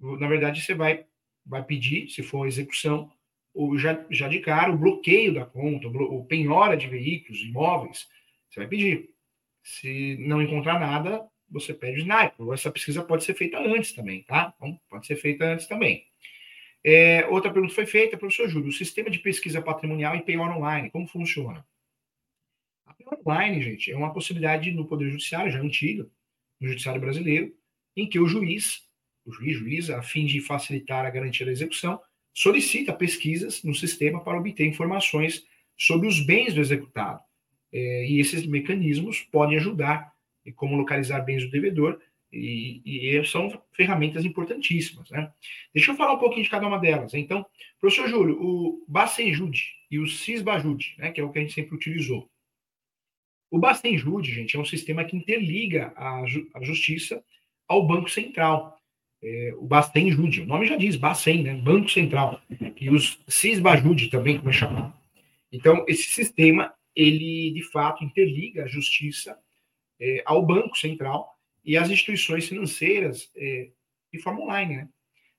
Na 0.00 0.28
verdade, 0.28 0.62
você 0.62 0.74
vai, 0.74 1.06
vai 1.50 1.64
pedir, 1.64 2.08
se 2.08 2.22
for 2.22 2.46
execução, 2.46 3.10
ou 3.52 3.76
já, 3.76 4.06
já 4.10 4.28
de 4.28 4.38
cara, 4.38 4.72
o 4.72 4.78
bloqueio 4.78 5.34
da 5.34 5.44
conta, 5.44 5.88
o 5.88 6.24
penhora 6.24 6.76
de 6.76 6.86
veículos, 6.86 7.40
imóveis, 7.40 8.08
você 8.48 8.60
vai 8.60 8.68
pedir. 8.68 9.10
Se 9.62 10.16
não 10.20 10.40
encontrar 10.40 10.78
nada, 10.78 11.26
você 11.48 11.74
pede 11.74 11.98
o 11.98 12.02
sniper. 12.02 12.52
Essa 12.52 12.70
pesquisa 12.70 13.02
pode 13.02 13.24
ser 13.24 13.34
feita 13.34 13.58
antes 13.58 13.92
também, 13.92 14.22
tá? 14.22 14.54
Então, 14.56 14.80
pode 14.88 15.06
ser 15.06 15.16
feita 15.16 15.44
antes 15.44 15.66
também. 15.66 16.06
É, 16.82 17.26
outra 17.26 17.52
pergunta 17.52 17.74
foi 17.74 17.84
feita, 17.84 18.16
professor 18.16 18.48
Júlio, 18.48 18.68
o 18.68 18.72
sistema 18.72 19.10
de 19.10 19.18
pesquisa 19.18 19.60
patrimonial 19.60 20.16
e 20.16 20.22
penhora 20.22 20.56
online, 20.56 20.90
como 20.90 21.06
funciona? 21.06 21.66
A 22.86 22.94
penhora 22.94 23.20
online, 23.26 23.60
gente, 23.60 23.90
é 23.90 23.96
uma 23.96 24.12
possibilidade 24.12 24.70
no 24.70 24.86
Poder 24.86 25.10
Judiciário, 25.10 25.52
já 25.52 25.60
antiga, 25.60 26.08
no 26.58 26.68
Judiciário 26.68 27.00
Brasileiro, 27.00 27.54
em 27.94 28.08
que 28.08 28.18
o 28.18 28.26
juiz, 28.26 28.88
o 29.30 29.32
juiz, 29.32 29.58
juiz, 29.58 29.90
a 29.90 30.02
fim 30.02 30.26
de 30.26 30.40
facilitar 30.40 31.06
a 31.06 31.10
garantia 31.10 31.46
da 31.46 31.52
execução, 31.52 32.00
solicita 32.34 32.92
pesquisas 32.92 33.62
no 33.62 33.74
sistema 33.74 34.22
para 34.22 34.38
obter 34.38 34.66
informações 34.66 35.44
sobre 35.76 36.06
os 36.06 36.20
bens 36.20 36.54
do 36.54 36.60
executado. 36.60 37.20
É, 37.72 38.06
e 38.08 38.20
esses 38.20 38.46
mecanismos 38.46 39.20
podem 39.20 39.56
ajudar 39.56 40.12
em 40.44 40.52
como 40.52 40.76
localizar 40.76 41.20
bens 41.20 41.44
do 41.44 41.50
devedor, 41.50 42.00
e, 42.32 42.80
e, 42.84 43.24
são 43.24 43.60
ferramentas 43.72 44.24
importantíssimas. 44.24 45.10
Né? 45.10 45.32
Deixa 45.74 45.90
eu 45.90 45.96
falar 45.96 46.14
um 46.14 46.18
pouquinho 46.18 46.44
de 46.44 46.50
cada 46.50 46.66
uma 46.66 46.78
delas. 46.78 47.12
Então, 47.14 47.44
professor 47.80 48.08
Júlio, 48.08 48.40
o 48.40 48.84
Bacenjude 48.86 49.74
e 49.90 49.98
o 49.98 50.06
Cisbajude, 50.06 50.94
né, 50.98 51.10
que 51.10 51.20
é 51.20 51.24
o 51.24 51.30
que 51.30 51.38
a 51.38 51.42
gente 51.42 51.54
sempre 51.54 51.74
utilizou. 51.74 52.30
O 53.50 53.58
Bacenjude, 53.58 54.32
gente, 54.32 54.56
é 54.56 54.60
um 54.60 54.64
sistema 54.64 55.04
que 55.04 55.16
interliga 55.16 55.92
a, 55.96 56.22
a 56.54 56.62
justiça 56.62 57.22
ao 57.66 57.84
Banco 57.84 58.08
Central 58.08 58.79
é, 59.22 59.52
o 59.56 59.66
Bacen 59.66 60.10
Jude, 60.10 60.42
o 60.42 60.46
nome 60.46 60.66
já 60.66 60.76
diz, 60.76 60.96
Bacen, 60.96 61.42
né? 61.42 61.54
Banco 61.54 61.90
Central, 61.90 62.40
e 62.76 62.88
os 62.90 63.20
Cisbajude 63.28 64.08
também, 64.08 64.38
como 64.38 64.50
é 64.50 64.52
chamado. 64.52 64.94
Então, 65.52 65.84
esse 65.86 66.04
sistema, 66.04 66.72
ele 66.94 67.52
de 67.52 67.62
fato 67.70 68.04
interliga 68.04 68.64
a 68.64 68.68
justiça 68.68 69.36
é, 70.00 70.22
ao 70.24 70.44
Banco 70.44 70.76
Central 70.76 71.28
e 71.64 71.76
às 71.76 71.90
instituições 71.90 72.48
financeiras 72.48 73.30
é, 73.36 73.70
de 74.12 74.18
forma 74.20 74.40
online, 74.40 74.76
né? 74.76 74.88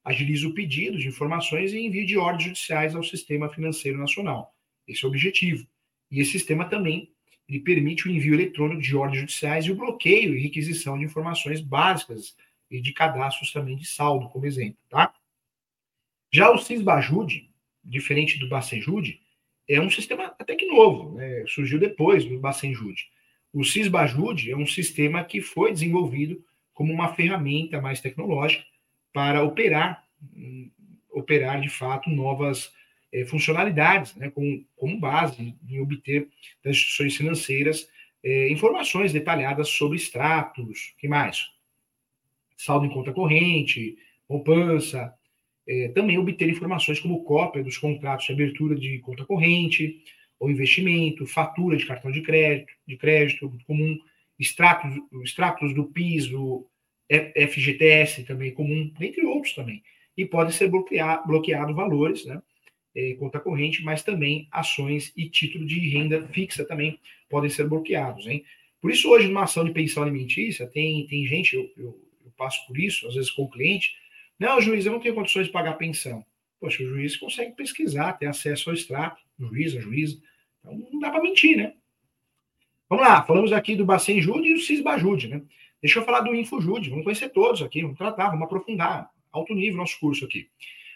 Agiliza 0.04 0.48
o 0.48 0.54
pedido 0.54 0.98
de 0.98 1.08
informações 1.08 1.74
e 1.74 1.80
envio 1.80 2.06
de 2.06 2.18
ordens 2.18 2.46
judiciais 2.46 2.96
ao 2.96 3.04
sistema 3.04 3.50
financeiro 3.50 4.00
nacional. 4.00 4.56
Esse 4.88 5.06
é 5.06 5.08
o 5.08 5.12
objetivo. 5.12 5.68
E 6.10 6.20
esse 6.20 6.32
sistema 6.32 6.66
também 6.66 7.12
ele 7.48 7.60
permite 7.60 8.08
o 8.08 8.12
envio 8.12 8.34
eletrônico 8.34 8.82
de 8.82 8.96
ordens 8.96 9.20
judiciais 9.20 9.66
e 9.66 9.72
o 9.72 9.76
bloqueio 9.76 10.36
e 10.36 10.42
requisição 10.42 10.98
de 10.98 11.06
informações 11.06 11.62
básicas 11.62 12.36
e 12.72 12.82
de 12.82 12.94
cadastros 12.94 13.52
também 13.52 13.76
de 13.76 13.86
saldo, 13.86 14.30
como 14.30 14.46
exemplo, 14.46 14.78
tá? 14.90 15.14
Já 16.32 16.50
o 16.50 16.58
Cisbajude, 16.58 17.50
diferente 17.84 18.40
do 18.40 18.48
Bacenjude, 18.48 19.20
é 19.68 19.80
um 19.80 19.90
sistema 19.90 20.34
até 20.40 20.56
que 20.56 20.66
novo, 20.66 21.16
né? 21.16 21.44
surgiu 21.48 21.78
depois 21.78 22.26
do 22.26 22.40
Bacenjude. 22.40 23.10
O 23.54 23.66
Cisbajude 23.66 24.50
é 24.50 24.56
um 24.56 24.66
sistema 24.66 25.24
que 25.24 25.42
foi 25.42 25.74
desenvolvido 25.74 26.44
como 26.74 26.94
uma 26.94 27.14
ferramenta 27.14 27.82
mais 27.82 28.00
tecnológica 28.00 28.64
para 29.12 29.44
operar, 29.44 30.08
operar 31.12 31.60
de 31.60 31.70
fato 31.70 32.10
novas 32.10 32.74
é, 33.12 33.26
funcionalidades, 33.26 34.16
né? 34.16 34.32
com, 34.32 35.00
base 35.00 35.54
em 35.68 35.80
obter 35.82 36.30
das 36.64 36.78
instituições 36.78 37.18
financeiras 37.18 37.90
é, 38.24 38.50
informações 38.50 39.12
detalhadas 39.12 39.70
sobre 39.70 39.98
extratos, 39.98 40.94
que 40.98 41.08
mais? 41.08 41.50
Saldo 42.66 42.86
em 42.86 42.90
conta 42.90 43.12
corrente, 43.12 43.98
poupança, 44.28 45.14
é, 45.68 45.90
também 45.90 46.18
obter 46.18 46.50
informações 46.50 47.00
como 47.00 47.24
cópia 47.24 47.64
dos 47.64 47.78
contratos 47.78 48.28
de 48.28 48.34
abertura 48.34 48.76
de 48.76 49.00
conta 49.00 49.26
corrente 49.26 50.02
ou 50.40 50.50
investimento, 50.50 51.26
fatura 51.26 51.78
de 51.78 51.86
cartão 51.86 52.12
de 52.12 52.22
crédito, 52.22 52.74
de 52.88 52.98
crédito 52.98 53.52
comum, 53.66 53.98
extratos, 54.40 54.96
extratos 55.24 55.74
do 55.74 55.86
PIS, 55.86 56.28
do 56.28 56.68
FGTS 57.50 58.24
também 58.24 58.54
comum, 58.54 58.92
entre 59.00 59.26
outros 59.26 59.54
também. 59.54 59.84
E 60.16 60.26
podem 60.26 60.54
ser 60.54 60.70
bloqueados 60.70 61.76
valores, 61.76 62.26
né? 62.26 62.42
É, 62.94 63.14
conta 63.14 63.40
corrente, 63.40 63.84
mas 63.84 64.04
também 64.04 64.48
ações 64.52 65.14
e 65.16 65.30
título 65.30 65.66
de 65.66 65.80
renda 65.90 66.28
fixa 66.28 66.66
também 66.66 67.00
podem 67.30 67.50
ser 67.50 67.68
bloqueados, 67.68 68.28
hein? 68.28 68.44
Por 68.82 68.92
isso, 68.92 69.10
hoje, 69.10 69.28
numa 69.28 69.44
ação 69.44 69.64
de 69.64 69.72
pensão 69.72 70.04
alimentícia, 70.04 70.68
tem, 70.68 71.08
tem 71.08 71.26
gente, 71.26 71.56
eu 71.56 71.70
eu 71.78 72.11
passo 72.42 72.66
por 72.66 72.80
isso, 72.80 73.08
às 73.08 73.14
vezes 73.14 73.30
com 73.30 73.44
o 73.44 73.50
cliente. 73.50 73.94
Não, 74.40 74.60
juiz, 74.60 74.84
eu 74.84 74.92
não 74.92 75.00
tenho 75.00 75.14
condições 75.14 75.46
de 75.46 75.52
pagar 75.52 75.74
pensão. 75.74 76.26
Poxa, 76.60 76.82
o 76.82 76.88
juiz 76.88 77.16
consegue 77.16 77.56
pesquisar, 77.56 78.14
ter 78.14 78.26
acesso 78.26 78.72
ao 78.72 78.76
extrato, 78.76 79.22
o 79.40 79.46
juiz, 79.46 79.76
a 79.76 79.80
juíza. 79.80 80.20
Então 80.60 80.76
não 80.92 81.00
dá 81.00 81.12
para 81.12 81.22
mentir, 81.22 81.56
né? 81.56 81.76
Vamos 82.90 83.06
lá, 83.06 83.24
falamos 83.24 83.54
aqui 83.54 83.76
do 83.76 83.86
Bacen 83.86 84.20
Jude 84.20 84.50
e 84.50 84.54
do 84.56 84.60
Cisbajude, 84.60 85.28
né? 85.28 85.44
Deixa 85.80 86.00
eu 86.00 86.04
falar 86.04 86.22
do 86.22 86.34
InfoJude, 86.34 86.90
vamos 86.90 87.04
conhecer 87.04 87.30
todos 87.30 87.62
aqui, 87.62 87.84
vamos 87.84 87.98
tratar, 87.98 88.30
vamos 88.30 88.44
aprofundar, 88.44 89.10
alto 89.32 89.54
nível 89.54 89.78
nosso 89.78 90.00
curso 90.00 90.26
aqui. 90.26 90.50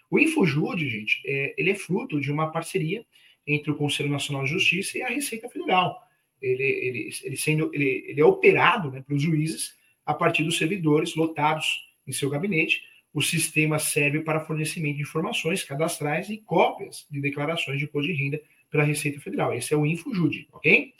O 0.09 0.19
InfoJude, 0.19 0.89
gente, 0.89 1.21
é, 1.25 1.53
ele 1.57 1.71
é 1.71 1.75
fruto 1.75 2.19
de 2.19 2.31
uma 2.31 2.51
parceria 2.51 3.05
entre 3.45 3.71
o 3.71 3.75
Conselho 3.75 4.09
Nacional 4.09 4.43
de 4.43 4.49
Justiça 4.49 4.97
e 4.97 5.03
a 5.03 5.07
Receita 5.07 5.47
Federal. 5.47 6.01
Ele, 6.41 6.63
ele, 6.63 7.09
ele, 7.23 7.37
sendo, 7.37 7.71
ele, 7.73 8.05
ele 8.07 8.21
é 8.21 8.25
operado 8.25 8.91
né, 8.91 9.03
pelos 9.07 9.21
juízes 9.21 9.75
a 10.05 10.13
partir 10.13 10.43
dos 10.43 10.57
servidores 10.57 11.15
lotados 11.15 11.89
em 12.07 12.11
seu 12.11 12.29
gabinete. 12.29 12.83
O 13.13 13.21
sistema 13.21 13.79
serve 13.79 14.19
para 14.19 14.41
fornecimento 14.41 14.97
de 14.97 15.03
informações 15.03 15.63
cadastrais 15.63 16.29
e 16.29 16.37
cópias 16.37 17.07
de 17.09 17.21
declarações 17.21 17.79
de 17.79 17.85
imposto 17.85 18.11
de 18.11 18.13
renda 18.13 18.41
pela 18.69 18.83
Receita 18.83 19.19
Federal. 19.19 19.53
Esse 19.53 19.73
é 19.73 19.77
o 19.77 19.85
InfoJude, 19.85 20.47
ok? 20.51 20.93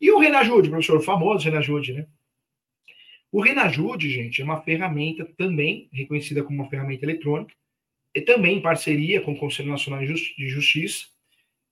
E 0.00 0.10
o 0.10 0.18
Renajude, 0.18 0.68
professor, 0.68 0.98
o 0.98 1.02
famoso 1.02 1.44
Renajude, 1.44 1.92
né? 1.92 2.06
O 3.30 3.40
Renajude, 3.40 4.10
gente, 4.10 4.42
é 4.42 4.44
uma 4.44 4.60
ferramenta 4.60 5.24
também 5.38 5.88
reconhecida 5.92 6.42
como 6.42 6.60
uma 6.60 6.68
ferramenta 6.68 7.04
eletrônica, 7.04 7.54
e 8.14 8.20
também 8.20 8.58
em 8.58 8.60
parceria 8.60 9.22
com 9.22 9.32
o 9.32 9.38
Conselho 9.38 9.70
Nacional 9.70 10.04
de 10.04 10.48
Justiça 10.48 11.06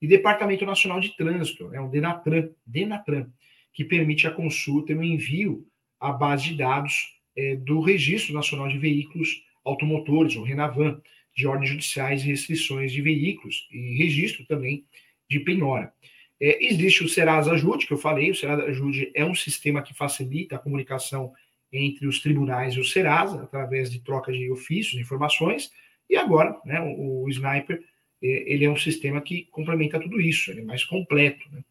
e 0.00 0.06
Departamento 0.06 0.64
Nacional 0.64 1.00
de 1.00 1.14
Trânsito, 1.16 1.66
é 1.66 1.72
né, 1.72 1.80
o 1.80 1.88
Denatran, 1.88 2.48
Denatran, 2.64 3.26
que 3.72 3.84
permite 3.84 4.26
a 4.26 4.30
consulta 4.30 4.92
e 4.92 4.94
o 4.94 5.02
envio 5.02 5.66
a 6.00 6.12
base 6.12 6.44
de 6.44 6.56
dados 6.56 7.20
é, 7.36 7.56
do 7.56 7.80
Registro 7.80 8.34
Nacional 8.34 8.68
de 8.68 8.78
Veículos 8.78 9.44
Automotores, 9.64 10.34
o 10.36 10.42
RENAVAN, 10.42 11.00
de 11.36 11.46
ordens 11.46 11.70
judiciais 11.70 12.22
e 12.22 12.28
restrições 12.28 12.92
de 12.92 13.00
veículos, 13.02 13.68
e 13.70 13.96
registro 13.96 14.44
também 14.46 14.84
de 15.28 15.38
penhora. 15.40 15.92
É, 16.40 16.64
existe 16.64 17.04
o 17.04 17.08
Serasa 17.08 17.52
Ajude, 17.52 17.86
que 17.86 17.92
eu 17.92 17.98
falei, 17.98 18.30
o 18.30 18.34
Serasa 18.34 18.64
Ajude 18.64 19.12
é 19.14 19.24
um 19.24 19.34
sistema 19.34 19.82
que 19.82 19.94
facilita 19.94 20.56
a 20.56 20.58
comunicação 20.58 21.32
entre 21.72 22.06
os 22.06 22.18
tribunais 22.18 22.74
e 22.74 22.80
o 22.80 22.84
Serasa, 22.84 23.42
através 23.42 23.90
de 23.90 24.00
troca 24.00 24.32
de 24.32 24.50
ofícios, 24.50 25.00
informações, 25.00 25.70
e 26.08 26.16
agora, 26.16 26.58
né, 26.64 26.80
o, 26.80 27.24
o 27.24 27.28
Sniper, 27.28 27.80
é, 28.22 28.52
ele 28.52 28.64
é 28.64 28.70
um 28.70 28.76
sistema 28.76 29.20
que 29.20 29.46
complementa 29.50 30.00
tudo 30.00 30.20
isso, 30.20 30.50
ele 30.50 30.60
é 30.60 30.64
mais 30.64 30.82
completo. 30.82 31.46
Né? 31.52 31.62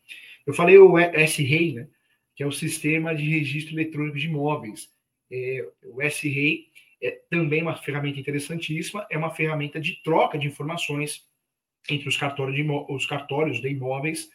Eu 0.45 0.53
falei 0.53 0.77
o 0.77 0.97
S-REI, 0.97 1.73
né, 1.73 1.87
que 2.39 2.43
é 2.43 2.47
o 2.47 2.53
Sistema 2.53 3.13
de 3.13 3.25
Registro 3.25 3.75
Eletrônico 3.75 4.17
de 4.17 4.27
Imóveis. 4.27 4.89
É, 5.29 5.67
o 5.83 6.01
SREI 6.01 6.67
é 7.03 7.11
também 7.29 7.61
uma 7.61 7.75
ferramenta 7.75 8.17
interessantíssima, 8.17 9.05
é 9.11 9.17
uma 9.17 9.29
ferramenta 9.29 9.77
de 9.77 10.01
troca 10.03 10.39
de 10.39 10.47
informações 10.47 11.25
entre 11.89 12.07
os 12.07 12.15
cartórios 12.15 12.55
de, 12.55 12.65
os 12.87 13.05
cartórios 13.05 13.59
de 13.59 13.67
imóveis, 13.67 14.29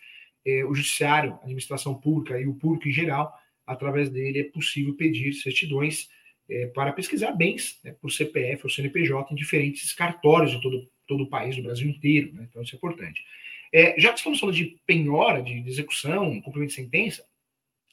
é, 0.45 0.67
o 0.67 0.75
judiciário, 0.75 1.33
a 1.33 1.45
administração 1.45 1.95
pública 1.95 2.39
e 2.39 2.47
o 2.47 2.53
público 2.53 2.87
em 2.87 2.93
geral. 2.93 3.33
Através 3.67 4.11
dele 4.11 4.41
é 4.41 4.45
possível 4.45 4.95
pedir 4.95 5.33
certidões 5.33 6.11
é, 6.47 6.67
para 6.67 6.93
pesquisar 6.93 7.33
bens 7.33 7.81
né, 7.83 7.97
por 8.03 8.13
CPF 8.13 8.65
ou 8.65 8.71
CNPJ 8.71 9.33
em 9.33 9.35
diferentes 9.35 9.95
cartórios 9.95 10.51
de 10.51 10.61
todo, 10.61 10.87
todo 11.07 11.25
o 11.25 11.31
país, 11.31 11.57
do 11.57 11.63
Brasil 11.63 11.89
inteiro. 11.89 12.35
Né? 12.35 12.49
Então, 12.51 12.61
isso 12.61 12.75
é 12.75 12.77
importante. 12.77 13.25
É, 13.73 13.99
já 13.99 14.13
que 14.13 14.19
estamos 14.19 14.39
falando 14.39 14.57
de 14.57 14.79
penhora, 14.87 15.43
de, 15.43 15.63
de 15.63 15.71
execução, 15.71 16.39
cumprimento 16.43 16.69
de 16.69 16.75
sentença, 16.75 17.25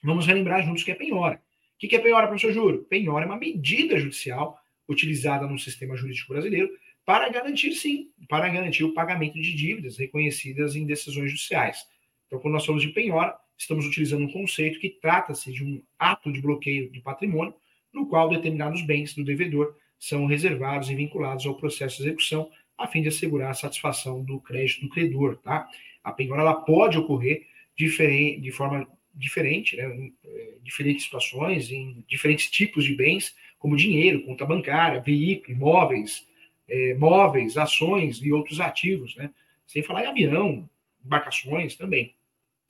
Vamos 0.03 0.25
relembrar 0.25 0.65
juntos 0.65 0.83
que 0.83 0.91
é 0.91 0.95
penhora. 0.95 1.41
que, 1.77 1.87
que 1.87 1.95
é 1.95 1.99
penhora, 1.99 2.27
professor 2.27 2.51
Júlio? 2.51 2.83
Penhora 2.85 3.25
é 3.25 3.27
uma 3.27 3.37
medida 3.37 3.97
judicial 3.97 4.57
utilizada 4.87 5.47
no 5.47 5.59
sistema 5.59 5.95
jurídico 5.95 6.33
brasileiro 6.33 6.69
para 7.05 7.29
garantir, 7.29 7.73
sim, 7.73 8.09
para 8.27 8.49
garantir 8.49 8.83
o 8.83 8.93
pagamento 8.93 9.39
de 9.39 9.53
dívidas 9.53 9.97
reconhecidas 9.97 10.75
em 10.75 10.85
decisões 10.85 11.31
judiciais. 11.31 11.85
Então, 12.27 12.39
quando 12.39 12.53
nós 12.53 12.65
falamos 12.65 12.83
de 12.83 12.93
penhora, 12.93 13.35
estamos 13.57 13.85
utilizando 13.85 14.23
um 14.23 14.31
conceito 14.31 14.79
que 14.79 14.89
trata-se 14.89 15.51
de 15.51 15.63
um 15.63 15.83
ato 15.99 16.31
de 16.31 16.41
bloqueio 16.41 16.91
de 16.91 16.99
patrimônio, 17.01 17.53
no 17.93 18.07
qual 18.07 18.29
determinados 18.29 18.81
bens 18.81 19.13
do 19.13 19.23
devedor 19.23 19.75
são 19.99 20.25
reservados 20.25 20.89
e 20.89 20.95
vinculados 20.95 21.45
ao 21.45 21.55
processo 21.55 21.97
de 21.97 22.03
execução, 22.03 22.49
a 22.77 22.87
fim 22.87 23.01
de 23.01 23.09
assegurar 23.09 23.51
a 23.51 23.55
satisfação 23.55 24.23
do 24.23 24.39
crédito 24.39 24.81
do 24.81 24.89
credor. 24.89 25.37
Tá? 25.37 25.67
A 26.03 26.11
penhora 26.11 26.41
ela 26.41 26.55
pode 26.55 26.97
ocorrer 26.97 27.45
de 27.77 28.51
forma 28.51 28.87
diferente, 29.13 29.75
né, 29.75 29.85
em 29.95 30.13
é, 30.23 30.53
diferentes 30.63 31.05
situações, 31.05 31.71
em 31.71 32.03
diferentes 32.07 32.49
tipos 32.49 32.83
de 32.85 32.95
bens, 32.95 33.35
como 33.59 33.75
dinheiro, 33.75 34.23
conta 34.23 34.45
bancária, 34.45 35.01
veículo, 35.01 35.55
imóveis, 35.55 36.27
é, 36.67 36.93
móveis, 36.95 37.57
ações 37.57 38.21
e 38.23 38.31
outros 38.31 38.59
ativos, 38.59 39.15
né? 39.15 39.29
sem 39.67 39.83
falar 39.83 40.03
em 40.03 40.07
avião, 40.07 40.69
embarcações 41.05 41.75
também. 41.75 42.15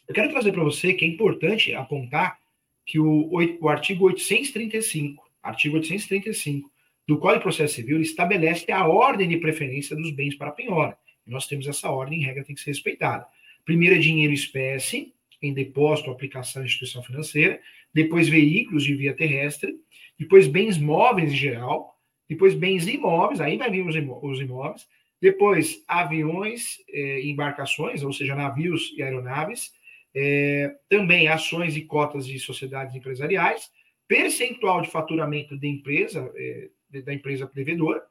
Eu 0.08 0.13
quero 0.13 0.30
trazer 0.30 0.51
para 0.51 0.63
você 0.63 0.93
que 0.93 1.06
é 1.06 1.08
importante 1.08 1.73
apontar 1.73 2.39
que 2.86 2.99
o, 2.99 3.30
o 3.62 3.69
artigo 3.69 4.06
835, 4.06 5.23
artigo 5.41 5.77
835 5.77 6.71
do 7.08 7.17
Código 7.17 7.39
de 7.39 7.43
Processo 7.43 7.75
Civil 7.75 8.01
estabelece 8.01 8.71
a 8.71 8.88
ordem 8.88 9.27
de 9.27 9.38
preferência 9.38 9.95
dos 9.95 10.12
bens 10.12 10.36
para 10.36 10.51
penhora. 10.51 10.97
E 11.25 11.32
nós 11.32 11.47
temos 11.47 11.67
essa 11.67 11.89
ordem, 11.89 12.19
em 12.19 12.25
regra, 12.25 12.43
tem 12.43 12.56
que 12.56 12.62
ser 12.62 12.71
respeitada. 12.71 13.25
Primeiro 13.63 13.95
é 13.95 13.99
dinheiro 13.99 14.34
espécie, 14.34 15.13
em 15.41 15.54
depósito 15.54 16.12
aplicação 16.12 16.62
em 16.62 16.65
instituição 16.65 17.01
financeira, 17.04 17.60
depois 17.93 18.30
veículos 18.30 18.84
de 18.84 18.93
via 18.93 19.15
terrestre, 19.15 19.75
depois 20.17 20.47
bens 20.47 20.77
móveis 20.77 21.32
em 21.34 21.36
geral, 21.36 21.97
depois 22.30 22.54
bens 22.54 22.88
imóveis, 22.88 23.41
aí 23.41 23.58
vai 23.58 23.69
vir 23.69 23.86
os 23.86 23.95
imóveis, 23.95 24.88
depois 25.19 25.84
aviões 25.88 26.77
eh, 26.89 27.21
embarcações, 27.25 28.04
ou 28.04 28.13
seja, 28.13 28.36
navios 28.36 28.93
e 28.95 29.04
aeronaves, 29.04 29.71
é, 30.13 30.75
também 30.89 31.27
ações 31.27 31.75
e 31.75 31.82
cotas 31.82 32.25
de 32.25 32.38
sociedades 32.39 32.95
empresariais, 32.95 33.69
percentual 34.08 34.82
de 34.82 34.89
faturamento 34.89 35.58
da 35.58 35.67
empresa, 35.67 36.32
é, 36.36 36.69
da 37.01 37.13
empresa 37.13 37.49
devedora, 37.54 38.04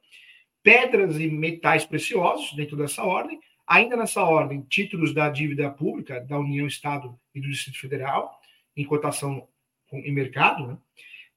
pedras 0.63 1.19
e 1.19 1.27
metais 1.27 1.85
preciosos, 1.85 2.53
dentro 2.53 2.75
dessa 2.75 3.03
ordem, 3.03 3.39
ainda 3.67 3.95
nessa 3.95 4.23
ordem, 4.23 4.61
títulos 4.63 5.13
da 5.13 5.29
dívida 5.29 5.69
pública 5.69 6.19
da 6.21 6.37
União, 6.37 6.67
Estado 6.67 7.17
e 7.33 7.41
do 7.41 7.49
Distrito 7.49 7.79
Federal, 7.79 8.39
em 8.75 8.85
cotação 8.85 9.47
em 9.91 10.11
mercado, 10.11 10.67
né? 10.67 10.77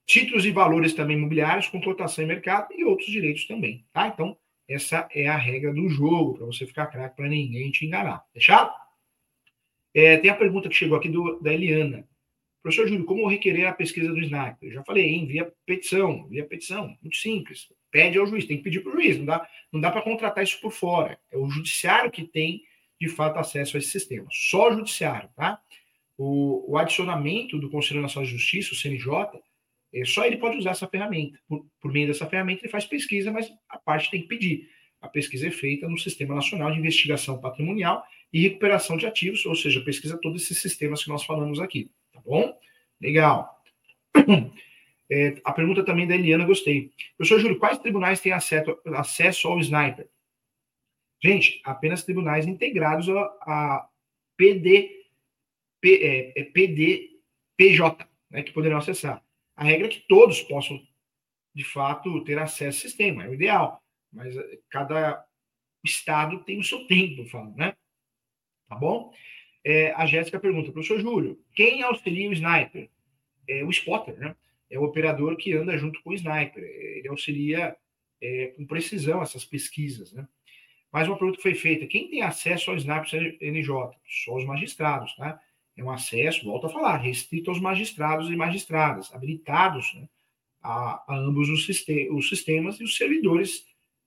títulos 0.06 0.44
e 0.44 0.50
valores 0.50 0.94
também 0.94 1.16
imobiliários 1.16 1.66
com 1.68 1.80
cotação 1.80 2.24
em 2.24 2.28
mercado 2.28 2.68
e 2.72 2.84
outros 2.84 3.10
direitos 3.10 3.46
também, 3.46 3.84
tá? 3.92 4.08
Então, 4.08 4.36
essa 4.68 5.08
é 5.12 5.26
a 5.26 5.36
regra 5.36 5.72
do 5.72 5.88
jogo, 5.88 6.34
para 6.34 6.46
você 6.46 6.66
ficar 6.66 6.86
craque, 6.86 7.16
para 7.16 7.28
ninguém 7.28 7.70
te 7.70 7.84
enganar. 7.84 8.24
Fechado? 8.32 8.72
É, 9.92 10.16
tem 10.16 10.30
a 10.30 10.36
pergunta 10.36 10.68
que 10.68 10.74
chegou 10.74 10.96
aqui 10.96 11.08
do, 11.08 11.40
da 11.40 11.52
Eliana. 11.52 12.06
Professor 12.62 12.88
Júlio, 12.88 13.04
como 13.04 13.28
requerer 13.28 13.66
a 13.66 13.74
pesquisa 13.74 14.08
do 14.08 14.20
sniper? 14.20 14.70
Eu 14.70 14.72
já 14.72 14.84
falei, 14.84 15.14
envia 15.14 15.52
petição, 15.66 16.26
envia 16.26 16.46
petição, 16.46 16.96
muito 17.02 17.16
simples. 17.16 17.68
Pede 17.94 18.18
ao 18.18 18.26
juiz, 18.26 18.44
tem 18.44 18.56
que 18.56 18.64
pedir 18.64 18.80
para 18.80 18.90
o 18.90 19.00
juiz, 19.00 19.16
não 19.18 19.24
dá, 19.24 19.48
não 19.72 19.80
dá 19.80 19.88
para 19.88 20.02
contratar 20.02 20.42
isso 20.42 20.60
por 20.60 20.72
fora. 20.72 21.16
É 21.30 21.36
o 21.38 21.48
judiciário 21.48 22.10
que 22.10 22.24
tem, 22.24 22.60
de 23.00 23.06
fato, 23.06 23.38
acesso 23.38 23.76
a 23.76 23.78
esse 23.78 23.88
sistema. 23.88 24.26
Só 24.32 24.68
o 24.68 24.72
judiciário, 24.72 25.30
tá? 25.36 25.60
O, 26.18 26.72
o 26.72 26.76
adicionamento 26.76 27.56
do 27.56 27.70
Conselho 27.70 28.02
Nacional 28.02 28.26
de 28.26 28.36
Justiça, 28.36 28.72
o 28.72 28.76
CNJ, 28.76 29.40
é, 29.94 30.04
só 30.04 30.26
ele 30.26 30.38
pode 30.38 30.56
usar 30.56 30.72
essa 30.72 30.88
ferramenta. 30.88 31.38
Por, 31.46 31.64
por 31.80 31.92
meio 31.92 32.08
dessa 32.08 32.26
ferramenta, 32.26 32.62
ele 32.62 32.72
faz 32.72 32.84
pesquisa, 32.84 33.30
mas 33.30 33.48
a 33.68 33.78
parte 33.78 34.10
tem 34.10 34.22
que 34.22 34.26
pedir. 34.26 34.68
A 35.00 35.06
pesquisa 35.06 35.46
é 35.46 35.52
feita 35.52 35.88
no 35.88 35.96
Sistema 35.96 36.34
Nacional 36.34 36.72
de 36.72 36.80
Investigação 36.80 37.40
Patrimonial 37.40 38.04
e 38.32 38.42
recuperação 38.42 38.96
de 38.96 39.06
ativos, 39.06 39.46
ou 39.46 39.54
seja, 39.54 39.80
pesquisa 39.82 40.18
todos 40.20 40.42
esses 40.42 40.58
sistemas 40.58 41.04
que 41.04 41.10
nós 41.10 41.22
falamos 41.22 41.60
aqui, 41.60 41.92
tá 42.12 42.20
bom? 42.26 42.58
Legal. 43.00 43.62
É, 45.10 45.36
a 45.44 45.52
pergunta 45.52 45.84
também 45.84 46.06
da 46.06 46.14
Eliana, 46.14 46.46
gostei. 46.46 46.90
Professor 47.16 47.38
Júlio, 47.38 47.58
quais 47.58 47.78
tribunais 47.78 48.20
têm 48.20 48.32
acesso, 48.32 48.78
acesso 48.86 49.48
ao 49.48 49.60
Sniper? 49.60 50.08
Gente, 51.22 51.60
apenas 51.64 52.04
tribunais 52.04 52.46
integrados 52.46 53.08
a, 53.08 53.20
a 53.42 53.88
PD, 54.36 55.06
P, 55.80 56.32
é, 56.36 56.40
é 56.40 56.44
PD, 56.44 57.20
PJ, 57.56 58.06
né, 58.30 58.42
que 58.42 58.52
poderão 58.52 58.78
acessar. 58.78 59.22
A 59.56 59.64
regra 59.64 59.86
é 59.86 59.90
que 59.90 60.04
todos 60.08 60.42
possam, 60.42 60.80
de 61.54 61.64
fato, 61.64 62.24
ter 62.24 62.38
acesso 62.38 62.78
ao 62.78 62.82
sistema, 62.82 63.24
é 63.24 63.28
o 63.28 63.34
ideal. 63.34 63.82
Mas 64.12 64.36
é, 64.36 64.58
cada 64.70 65.24
estado 65.84 66.42
tem 66.44 66.58
o 66.58 66.64
seu 66.64 66.86
tempo, 66.86 67.24
falo, 67.26 67.54
né? 67.54 67.76
Tá 68.68 68.74
bom? 68.76 69.12
É, 69.62 69.92
a 69.92 70.06
Jéssica 70.06 70.40
pergunta, 70.40 70.72
professor 70.72 71.00
Júlio, 71.00 71.42
quem 71.54 71.82
auxilia 71.82 72.28
o 72.28 72.32
sniper? 72.32 72.90
É 73.48 73.62
o 73.62 73.70
spotter, 73.70 74.18
né? 74.18 74.34
É 74.70 74.78
o 74.78 74.84
operador 74.84 75.36
que 75.36 75.52
anda 75.52 75.76
junto 75.76 76.02
com 76.02 76.10
o 76.10 76.14
sniper. 76.14 76.62
Ele 76.62 77.08
auxilia 77.08 77.76
é, 78.20 78.48
com 78.56 78.66
precisão 78.66 79.22
essas 79.22 79.44
pesquisas, 79.44 80.12
né? 80.12 80.26
Mais 80.94 81.08
uma 81.08 81.18
pergunta 81.18 81.38
que 81.38 81.42
foi 81.42 81.54
feita: 81.54 81.88
quem 81.88 82.08
tem 82.08 82.22
acesso 82.22 82.70
ao 82.70 82.76
sniper 82.76 83.36
NJ? 83.40 83.68
Só 84.24 84.36
os 84.36 84.44
magistrados, 84.44 85.14
tá? 85.16 85.40
É 85.76 85.82
um 85.82 85.90
acesso, 85.90 86.44
volto 86.44 86.68
a 86.68 86.70
falar, 86.70 86.98
restrito 86.98 87.50
aos 87.50 87.60
magistrados 87.60 88.30
e 88.30 88.36
magistradas, 88.36 89.12
habilitados 89.12 89.92
né, 89.94 90.08
a, 90.62 91.12
a, 91.12 91.16
ambos 91.16 91.48
os, 91.48 91.66
sistem 91.66 92.12
os, 92.12 92.28
sistemas 92.28 92.78
e 92.78 92.84
os 92.84 92.96
servidores, 92.96 93.66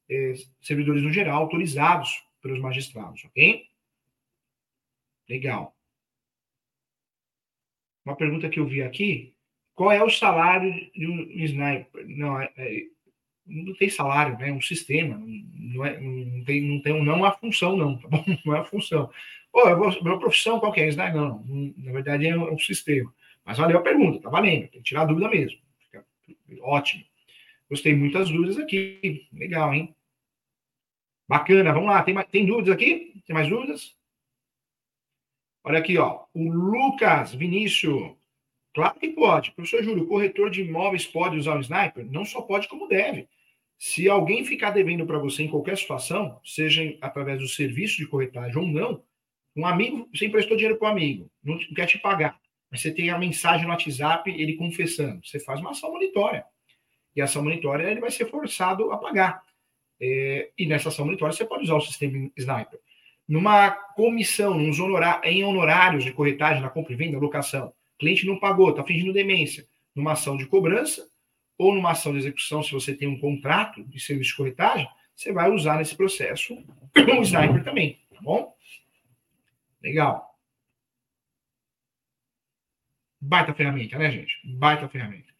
eh, 0.09 0.33
servidores 0.61 1.03
no 1.03 1.11
geral, 1.11 1.41
autorizados 1.41 2.23
pelos 2.41 2.61
magistrados, 2.61 3.25
ok? 3.25 3.65
Legal. 5.27 5.75
Uma 8.05 8.15
pergunta 8.15 8.47
que 8.47 8.61
eu 8.61 8.65
vi 8.65 8.81
aqui: 8.81 9.35
qual 9.77 9.91
é 9.91 10.03
o 10.03 10.09
salário 10.09 10.73
de 10.91 11.07
um 11.07 11.29
sniper? 11.45 12.03
Não, 12.07 12.41
é, 12.41 12.51
é, 12.57 12.85
não 13.45 13.75
tem 13.75 13.87
salário, 13.87 14.35
né? 14.39 14.49
É 14.49 14.51
um 14.51 14.59
sistema, 14.59 15.15
não, 15.19 15.85
é, 15.85 15.99
não 16.01 16.43
tem, 16.43 16.61
não 16.61 16.81
tem 16.81 17.05
não 17.05 17.25
é 17.27 17.31
função, 17.37 17.77
não, 17.77 17.95
tá 17.95 18.07
bom? 18.07 18.25
Não 18.43 18.55
é 18.55 18.59
a 18.59 18.63
função. 18.63 19.07
Pô, 19.51 19.69
eu 19.69 19.77
vou, 19.77 20.03
minha 20.03 20.17
profissão 20.17 20.59
qual 20.59 20.73
é? 20.75 20.87
Sniper? 20.87 21.15
Não, 21.15 21.43
não, 21.45 21.73
na 21.77 21.91
verdade 21.91 22.27
é 22.27 22.35
um, 22.35 22.47
é 22.47 22.51
um, 22.51 22.57
sistema. 22.57 23.13
Mas 23.45 23.59
valeu 23.59 23.77
a 23.77 23.83
pergunta, 23.83 24.19
tá 24.19 24.29
valendo, 24.31 24.67
tem 24.67 24.81
que 24.81 24.89
tirar 24.89 25.03
a 25.03 25.05
dúvida 25.05 25.29
mesmo. 25.29 25.59
Fica 25.79 26.03
ótimo. 26.61 27.03
Gostei 27.69 27.95
muitas 27.95 28.31
dúvidas 28.31 28.57
aqui. 28.57 29.27
Legal, 29.31 29.75
hein? 29.75 29.95
Bacana, 31.29 31.71
vamos 31.71 31.89
lá. 31.89 32.01
Tem, 32.01 32.15
tem 32.31 32.47
dúvidas 32.47 32.73
aqui? 32.73 33.21
Tem 33.27 33.33
mais 33.35 33.47
dúvidas? 33.47 33.95
Olha 35.63 35.77
aqui, 35.77 35.99
ó. 35.99 36.25
O 36.33 36.51
Lucas 36.51 37.35
Vinícius. 37.35 38.16
Claro 38.77 38.99
que 38.99 39.07
pode. 39.07 39.53
Professor 39.53 39.83
Júlio, 39.83 40.03
o 40.03 40.07
corretor 40.07 40.51
de 40.51 40.61
imóveis 40.61 41.03
pode 41.03 41.35
usar 41.35 41.57
o 41.57 41.61
sniper? 41.61 42.05
Não 42.11 42.23
só 42.23 42.43
pode, 42.43 42.67
como 42.67 42.87
deve. 42.87 43.27
Se 43.75 44.07
alguém 44.07 44.45
ficar 44.45 44.69
devendo 44.69 45.03
para 45.03 45.17
você 45.17 45.41
em 45.41 45.47
qualquer 45.47 45.75
situação, 45.75 46.39
seja 46.45 46.95
através 47.01 47.39
do 47.39 47.47
serviço 47.47 47.97
de 47.97 48.05
corretagem 48.05 48.55
ou 48.55 48.67
não, 48.67 49.03
um 49.55 49.65
amigo, 49.65 50.07
você 50.13 50.27
emprestou 50.27 50.55
dinheiro 50.55 50.77
para 50.77 50.89
o 50.89 50.91
amigo, 50.91 51.27
não 51.43 51.57
quer 51.73 51.87
te 51.87 51.97
pagar, 51.97 52.39
mas 52.69 52.79
você 52.79 52.93
tem 52.93 53.09
a 53.09 53.17
mensagem 53.17 53.65
no 53.65 53.71
WhatsApp, 53.71 54.29
ele 54.29 54.55
confessando. 54.55 55.25
Você 55.25 55.39
faz 55.39 55.59
uma 55.59 55.71
ação 55.71 55.91
monitória. 55.91 56.45
E 57.15 57.21
a 57.21 57.23
ação 57.23 57.43
monitória 57.43 57.89
ele 57.89 57.99
vai 57.99 58.11
ser 58.11 58.29
forçado 58.29 58.91
a 58.91 58.97
pagar. 58.99 59.41
É, 59.99 60.51
e 60.55 60.67
nessa 60.67 60.89
ação 60.89 61.03
monitória 61.03 61.33
você 61.33 61.45
pode 61.45 61.63
usar 61.63 61.77
o 61.77 61.81
sistema 61.81 62.29
Sniper 62.37 62.79
numa 63.27 63.71
comissão, 63.71 64.53
nos 64.53 64.79
honorá 64.79 65.19
em 65.23 65.43
honorários 65.43 66.03
de 66.03 66.13
corretagem 66.13 66.61
na 66.61 66.69
compra 66.69 66.93
e 66.93 66.95
venda, 66.95 67.17
locação, 67.17 67.73
cliente 67.97 68.25
não 68.25 68.39
pagou, 68.39 68.69
está 68.69 68.83
fingindo 68.83 69.13
demência, 69.13 69.67
numa 69.95 70.13
ação 70.13 70.37
de 70.37 70.45
cobrança 70.45 71.07
ou 71.57 71.73
numa 71.73 71.91
ação 71.91 72.11
de 72.11 72.19
execução, 72.19 72.61
se 72.61 72.71
você 72.71 72.93
tem 72.93 73.07
um 73.07 73.19
contrato 73.19 73.83
de 73.83 73.99
serviço 73.99 74.31
de 74.31 74.37
corretagem, 74.37 74.87
você 75.15 75.31
vai 75.31 75.49
usar 75.49 75.77
nesse 75.77 75.95
processo 75.95 76.53
o 76.53 77.21
sniper 77.23 77.63
também, 77.63 77.99
tá 78.13 78.21
bom? 78.21 78.55
Legal. 79.81 80.27
Baita 83.19 83.53
ferramenta, 83.53 83.97
né, 83.97 84.11
gente? 84.11 84.39
Baita 84.45 84.87
ferramenta. 84.87 85.33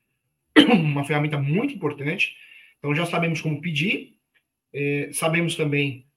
Uma 0.74 1.06
ferramenta 1.06 1.38
muito 1.38 1.76
importante. 1.76 2.36
Então, 2.80 2.96
já 2.96 3.06
sabemos 3.06 3.40
como 3.40 3.62
pedir, 3.62 4.18
é, 4.74 5.12
sabemos 5.14 5.56
também 5.56 6.08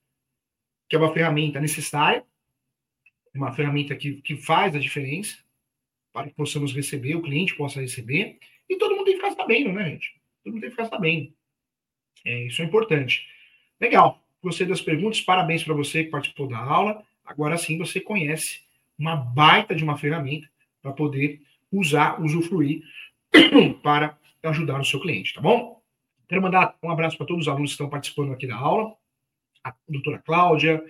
que 0.88 0.96
é 0.96 0.98
uma 0.98 1.12
ferramenta 1.12 1.60
necessária, 1.60 2.24
uma 3.32 3.52
ferramenta 3.52 3.94
que, 3.94 4.20
que 4.22 4.36
faz 4.36 4.74
a 4.74 4.78
diferença 4.80 5.38
para 6.12 6.28
que 6.28 6.34
possamos 6.34 6.74
receber, 6.74 7.14
o 7.14 7.22
cliente 7.22 7.54
possa 7.56 7.80
receber, 7.80 8.38
e 8.68 8.76
todo 8.76 8.94
mundo 8.94 9.04
tem 9.04 9.14
que 9.14 9.20
ficar 9.22 9.34
sabendo, 9.34 9.72
né, 9.72 9.90
gente? 9.90 10.14
Todo 10.42 10.52
mundo 10.52 10.60
tem 10.62 10.70
que 10.70 10.76
ficar 10.76 10.88
sabendo. 10.88 11.32
É, 12.24 12.46
isso 12.46 12.62
é 12.62 12.64
importante. 12.64 13.26
Legal. 13.80 14.22
Gostei 14.42 14.66
das 14.66 14.80
perguntas, 14.80 15.20
parabéns 15.20 15.62
para 15.62 15.74
você 15.74 16.04
que 16.04 16.10
participou 16.10 16.48
da 16.48 16.58
aula. 16.58 17.02
Agora 17.24 17.58
sim 17.58 17.76
você 17.76 18.00
conhece 18.00 18.60
uma 18.98 19.14
baita 19.14 19.74
de 19.74 19.84
uma 19.84 19.98
ferramenta 19.98 20.48
para 20.80 20.92
poder 20.92 21.40
usar, 21.70 22.20
usufruir 22.20 22.82
para 23.82 24.18
ajudar 24.42 24.80
o 24.80 24.84
seu 24.84 25.00
cliente, 25.00 25.34
tá 25.34 25.40
bom? 25.40 25.80
Quero 26.26 26.40
mandar 26.40 26.76
um 26.82 26.90
abraço 26.90 27.16
para 27.16 27.26
todos 27.26 27.42
os 27.42 27.48
alunos 27.48 27.70
que 27.70 27.74
estão 27.74 27.88
participando 27.88 28.32
aqui 28.32 28.46
da 28.46 28.56
aula, 28.56 28.94
a 29.62 29.74
doutora 29.88 30.18
Cláudia, 30.18 30.82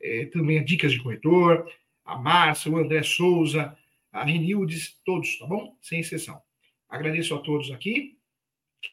eh, 0.00 0.26
também 0.26 0.58
a 0.58 0.64
Dicas 0.64 0.92
de 0.92 1.00
Corretor, 1.00 1.70
a 2.04 2.16
Márcia, 2.16 2.70
o 2.70 2.76
André 2.76 3.02
Souza, 3.02 3.76
a 4.12 4.24
Renildes, 4.24 5.00
todos, 5.04 5.38
tá 5.38 5.46
bom? 5.46 5.76
Sem 5.80 6.00
exceção. 6.00 6.40
Agradeço 6.88 7.34
a 7.34 7.38
todos 7.40 7.70
aqui. 7.70 8.18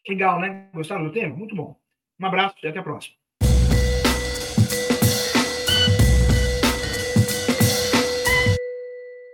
Legal, 0.07 0.39
né? 0.39 0.69
Gostaram 0.73 1.05
do 1.05 1.11
tema? 1.11 1.35
Muito 1.35 1.55
bom. 1.55 1.79
Um 2.19 2.25
abraço 2.25 2.55
e 2.63 2.67
até 2.67 2.79
a 2.79 2.83
próxima. 2.83 3.15